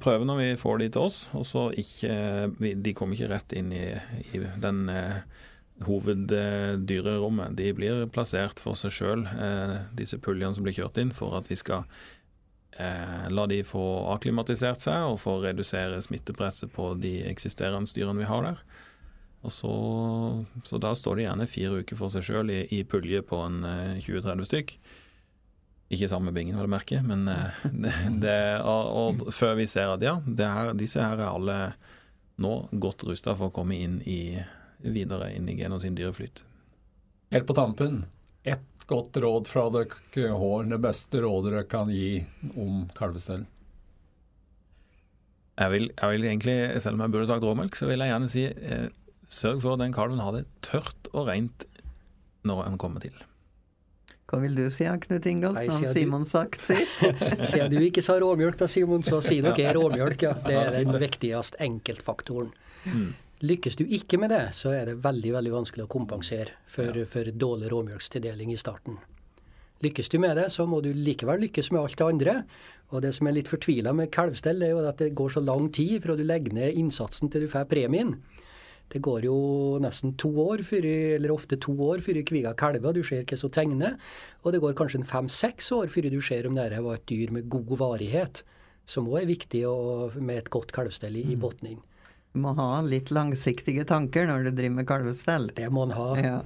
prøve 0.04 0.27
når 0.30 0.41
vi 0.41 0.49
får 0.62 0.84
de 0.84 0.89
til 0.93 1.08
oss. 1.10 1.21
Og 1.38 1.47
så 1.47 1.69
ikke 1.73 2.51
De 2.60 2.93
kommer 2.97 3.17
ikke 3.17 3.32
rett 3.34 3.56
inn 3.58 3.71
i, 3.73 3.88
i 4.32 4.43
den 4.62 4.84
uh, 4.91 5.23
hoveddyrerommet. 5.86 7.56
De 7.58 7.73
blir 7.73 8.06
plassert 8.13 8.62
for 8.62 8.77
seg 8.77 8.93
sjøl, 8.95 9.25
eh, 9.25 9.77
disse 9.97 10.19
puljene 10.21 10.54
som 10.56 10.65
blir 10.65 10.77
kjørt 10.77 10.99
inn, 11.01 11.13
for 11.15 11.36
at 11.38 11.49
vi 11.51 11.58
skal 11.60 11.86
eh, 12.77 13.27
la 13.30 13.47
de 13.49 13.62
få 13.67 13.84
akklimatisert 14.13 14.84
seg 14.84 15.10
og 15.10 15.19
få 15.21 15.39
redusere 15.45 16.01
smittepresset 16.04 16.73
på 16.73 16.93
de 17.01 17.19
eksisterende 17.30 17.91
dyrene 17.95 18.23
vi 18.23 18.30
har 18.30 18.47
der. 18.47 18.63
Og 19.41 19.54
så, 19.54 19.75
så 20.67 20.77
da 20.77 20.93
står 20.93 21.17
de 21.17 21.23
gjerne 21.25 21.49
fire 21.49 21.82
uker 21.82 21.97
for 21.97 22.13
seg 22.13 22.27
sjøl 22.27 22.51
i, 22.54 22.62
i, 22.69 22.84
pulje 22.86 23.23
på 23.25 23.41
en 23.47 23.63
eh, 23.65 24.04
20-30 24.04 24.49
stykk. 24.51 24.75
Ikke 25.91 26.08
sammen 26.08 26.30
med 26.32 26.38
bingen, 26.39 26.56
vel 26.56 26.69
å 26.69 26.71
merke, 26.71 27.01
men 27.04 27.25
eh, 27.27 27.63
det, 27.67 27.93
det, 28.23 28.38
og, 28.63 28.91
og, 29.01 29.25
før 29.36 29.58
vi 29.60 29.67
ser 29.67 29.91
at 29.91 30.06
ja, 30.06 30.15
her, 30.23 30.71
disse 30.80 31.04
her 31.04 31.19
er 31.19 31.32
alle 31.32 31.60
nå 32.41 32.54
godt 32.71 33.04
rusta 33.10 33.36
for 33.36 33.51
å 33.51 33.56
komme 33.56 33.77
inn 33.77 33.99
i 34.08 34.39
videre 34.82 35.30
inn 35.36 35.49
i 35.51 35.58
Geno 35.60 35.77
sin 35.82 35.97
dyreflyt. 35.97 36.43
Helt 37.32 37.47
på 37.47 37.56
tampen, 37.56 38.06
ett 38.43 38.86
godt 38.89 39.19
råd 39.21 39.47
fra 39.47 39.67
dere 39.71 40.32
hår, 40.36 40.69
det 40.71 40.80
beste 40.84 41.21
rådet 41.23 41.51
dere 41.54 41.67
kan 41.69 41.91
gi 41.93 42.21
om 42.56 42.88
kalvestell? 42.97 43.45
Jeg 45.62 45.73
vil, 45.75 45.89
jeg 45.91 46.13
vil, 46.15 46.25
egentlig, 46.25 46.58
selv 46.82 46.97
om 46.97 47.04
jeg 47.06 47.13
burde 47.13 47.30
sagt 47.30 47.45
råmelk, 47.45 47.75
så 47.77 47.89
vil 47.89 48.01
jeg 48.01 48.13
gjerne 48.13 48.32
si 48.32 48.45
eh, 48.49 48.88
sørg 49.32 49.62
for 49.62 49.75
at 49.75 49.84
den 49.84 49.93
kalven 49.95 50.23
har 50.23 50.34
det 50.36 50.47
tørt 50.65 51.12
og 51.12 51.27
rent 51.30 51.67
når 52.47 52.65
den 52.65 52.80
kommer 52.82 53.04
til. 53.04 53.13
Hva 54.32 54.39
vil 54.39 54.54
du 54.56 54.63
si, 54.72 54.86
Knut 54.88 55.26
Ingolf, 55.28 55.60
når 55.60 55.89
Simon 55.91 56.22
sagt 56.24 56.62
sitt? 56.70 56.94
Siden 57.44 57.74
du 57.74 57.82
ikke 57.84 58.04
sa 58.06 58.15
råmjølk 58.22 58.62
da, 58.62 58.70
Simon, 58.72 59.04
så 59.04 59.20
si 59.24 59.41
noe 59.44 59.74
råmjølk. 59.76 60.24
Ja. 60.24 60.38
Det 60.46 60.56
er 60.56 60.78
den 60.78 60.96
viktigste 61.02 61.60
enkeltfaktoren. 61.65 62.54
Mm. 62.86 63.10
Lykkes 63.44 63.76
du 63.76 63.84
ikke 63.84 64.22
med 64.22 64.32
det, 64.32 64.46
så 64.56 64.72
er 64.72 64.88
det 64.88 65.02
veldig 65.04 65.34
veldig 65.36 65.52
vanskelig 65.52 65.84
å 65.84 65.91
kompensere 65.91 66.56
for, 66.70 66.96
ja. 66.96 67.08
for 67.10 67.28
dårlig 67.44 67.74
råmjølkstildeling 67.74 68.54
i 68.54 68.60
starten. 68.62 69.02
Lykkes 69.82 70.12
du 70.13 70.20
med 70.22 70.38
det, 70.38 70.48
så 70.54 70.67
må 70.70 70.80
du 70.86 70.91
likevel 70.94 71.41
lykkes 71.48 71.72
med 71.74 71.82
alt 71.82 71.98
det 71.98 72.08
andre. 72.08 72.36
Og 72.94 73.02
det 73.04 73.12
som 73.17 73.28
er 73.28 73.36
litt 73.36 73.52
fortvila 73.52 73.91
med 73.98 74.13
kalvstell, 74.13 74.62
er 74.63 74.76
jo 74.76 74.86
at 74.86 75.02
det 75.02 75.12
går 75.17 75.36
så 75.36 75.44
lang 75.44 75.67
tid 75.74 75.98
fra 76.04 76.15
du 76.15 76.24
legger 76.24 76.56
ned 76.56 76.78
innsatsen 76.78 77.34
til 77.34 77.48
du 77.48 77.52
får 77.52 77.67
premien. 77.72 78.15
Det 78.91 78.99
går 79.04 79.27
jo 79.30 79.36
nesten 79.84 80.15
to 80.19 80.32
år, 80.43 80.63
før, 80.67 80.88
eller 81.17 81.32
ofte 81.34 81.60
to 81.62 81.75
år 81.88 82.04
før 82.04 82.19
kviga 82.27 82.51
kalver, 82.60 82.95
du 82.95 83.04
ser 83.08 83.23
hva 83.23 83.39
som 83.39 83.54
tegner. 83.54 83.95
Og 84.43 84.51
det 84.51 84.62
går 84.63 84.75
kanskje 84.77 85.04
fem-seks 85.08 85.71
år 85.77 85.91
før 85.91 86.10
du 86.12 86.19
ser 86.23 86.49
om 86.49 86.58
dette 86.58 86.82
var 86.84 86.99
et 86.99 87.08
dyr 87.08 87.32
med 87.32 87.47
god 87.51 87.71
varighet, 87.80 88.43
som 88.89 89.08
òg 89.08 89.21
er 89.21 89.32
viktig 89.32 89.63
med 90.19 90.41
et 90.41 90.51
godt 90.51 90.73
kalvstell 90.75 91.15
i, 91.15 91.25
i 91.32 91.38
mm. 91.38 91.41
bunnen. 91.45 91.80
Må 92.41 92.54
ha 92.56 92.80
litt 92.88 93.12
langsiktige 93.12 93.84
tanker 93.88 94.27
når 94.27 94.47
du 94.47 94.54
driver 94.56 94.77
med 94.77 94.88
kalvestell. 94.88 95.49
Det 95.56 95.67
må 95.71 95.88
en 95.88 95.95
ha. 95.97 96.10
Ja. 96.19 96.38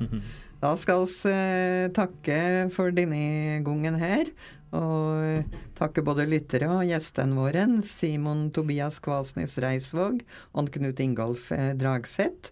Da 0.62 0.72
skal 0.82 1.04
vi 1.06 1.30
eh, 1.30 1.92
takke 1.94 2.38
for 2.74 2.94
denne 2.96 3.60
gangen 3.66 3.98
her. 4.02 4.32
Og 4.76 5.56
takke 5.78 6.04
både 6.06 6.28
lyttere 6.28 6.68
og 6.72 6.86
gjestene 6.88 7.38
våre, 7.38 7.66
Simon 7.88 8.50
Tobias 8.56 9.00
Kvalsnes 9.04 9.58
Reisvåg 9.64 10.22
og 10.56 10.72
Knut 10.76 11.02
Ingolf 11.04 11.52
eh, 11.56 11.72
Dragseth. 11.80 12.52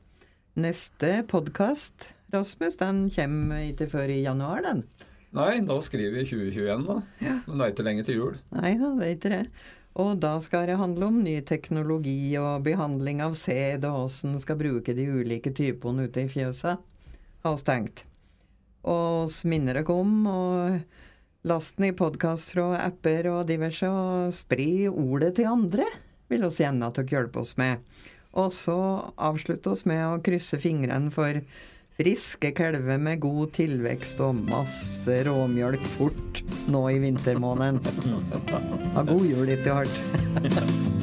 Neste 0.60 1.24
podkast, 1.28 2.12
Rasmus, 2.34 2.78
den 2.80 3.08
kommer 3.14 3.66
ikke 3.66 3.90
før 3.90 4.12
i 4.14 4.22
januar, 4.24 4.64
den. 4.66 4.84
Nei, 5.34 5.64
da 5.66 5.80
skriver 5.82 6.20
vi 6.20 6.28
2021, 6.30 6.84
da. 6.86 6.98
Ja. 7.26 7.38
Men 7.48 7.58
det 7.58 7.66
er 7.66 7.74
ikke 7.74 7.88
lenge 7.88 8.06
til 8.06 8.20
jul. 8.20 8.36
Nei 8.54 8.76
da, 8.78 8.92
det 9.00 9.08
er 9.08 9.16
ikke 9.18 9.34
det. 9.34 9.46
Og 10.04 10.18
da 10.22 10.36
skal 10.42 10.68
det 10.70 10.80
handle 10.80 11.10
om 11.10 11.20
ny 11.22 11.36
teknologi 11.46 12.34
og 12.42 12.64
behandling 12.66 13.22
av 13.26 13.36
sæd, 13.38 13.86
og 13.90 14.08
åssen 14.08 14.40
skal 14.42 14.58
bruke 14.62 14.96
de 14.98 15.06
ulike 15.10 15.54
typene 15.54 16.08
ute 16.08 16.26
i 16.26 16.30
fjøsa, 16.30 16.78
har 17.46 17.58
vi 17.58 17.66
tenkt. 17.68 18.06
Og 18.90 19.30
vi 19.30 19.52
minner 19.54 19.80
dere 19.80 19.98
om 19.98 20.16
å 20.30 20.40
laste 21.48 21.84
ned 21.84 21.98
podkast 22.00 22.54
fra 22.56 22.72
apper 22.80 23.28
og 23.32 23.46
diverse, 23.50 23.90
og 23.90 24.34
spre 24.36 24.90
ordet 24.90 25.36
til 25.40 25.52
andre, 25.52 25.88
vil 26.32 26.48
oss 26.48 26.62
gjerne 26.64 26.88
at 26.88 27.00
dere 27.00 27.18
hjelper 27.18 27.44
oss 27.44 27.56
med. 27.60 27.84
Og 28.40 28.50
så 28.56 28.78
avslutte 29.22 29.74
oss 29.76 29.86
med 29.90 30.02
å 30.08 30.20
krysse 30.24 30.60
fingrene 30.62 31.14
for 31.14 31.44
Friske 31.94 32.50
kalver 32.58 32.98
med 32.98 33.20
god 33.22 33.52
tilvekst 33.54 34.24
og 34.26 34.40
masse 34.48 35.20
råmjølk 35.28 35.86
fort 35.94 36.42
nå 36.74 36.82
i 36.90 36.98
vintermåneden. 37.06 37.78
Ha 38.98 39.06
god 39.14 39.30
jul, 39.30 39.54
ikke 39.54 39.78
hardt. 39.84 41.02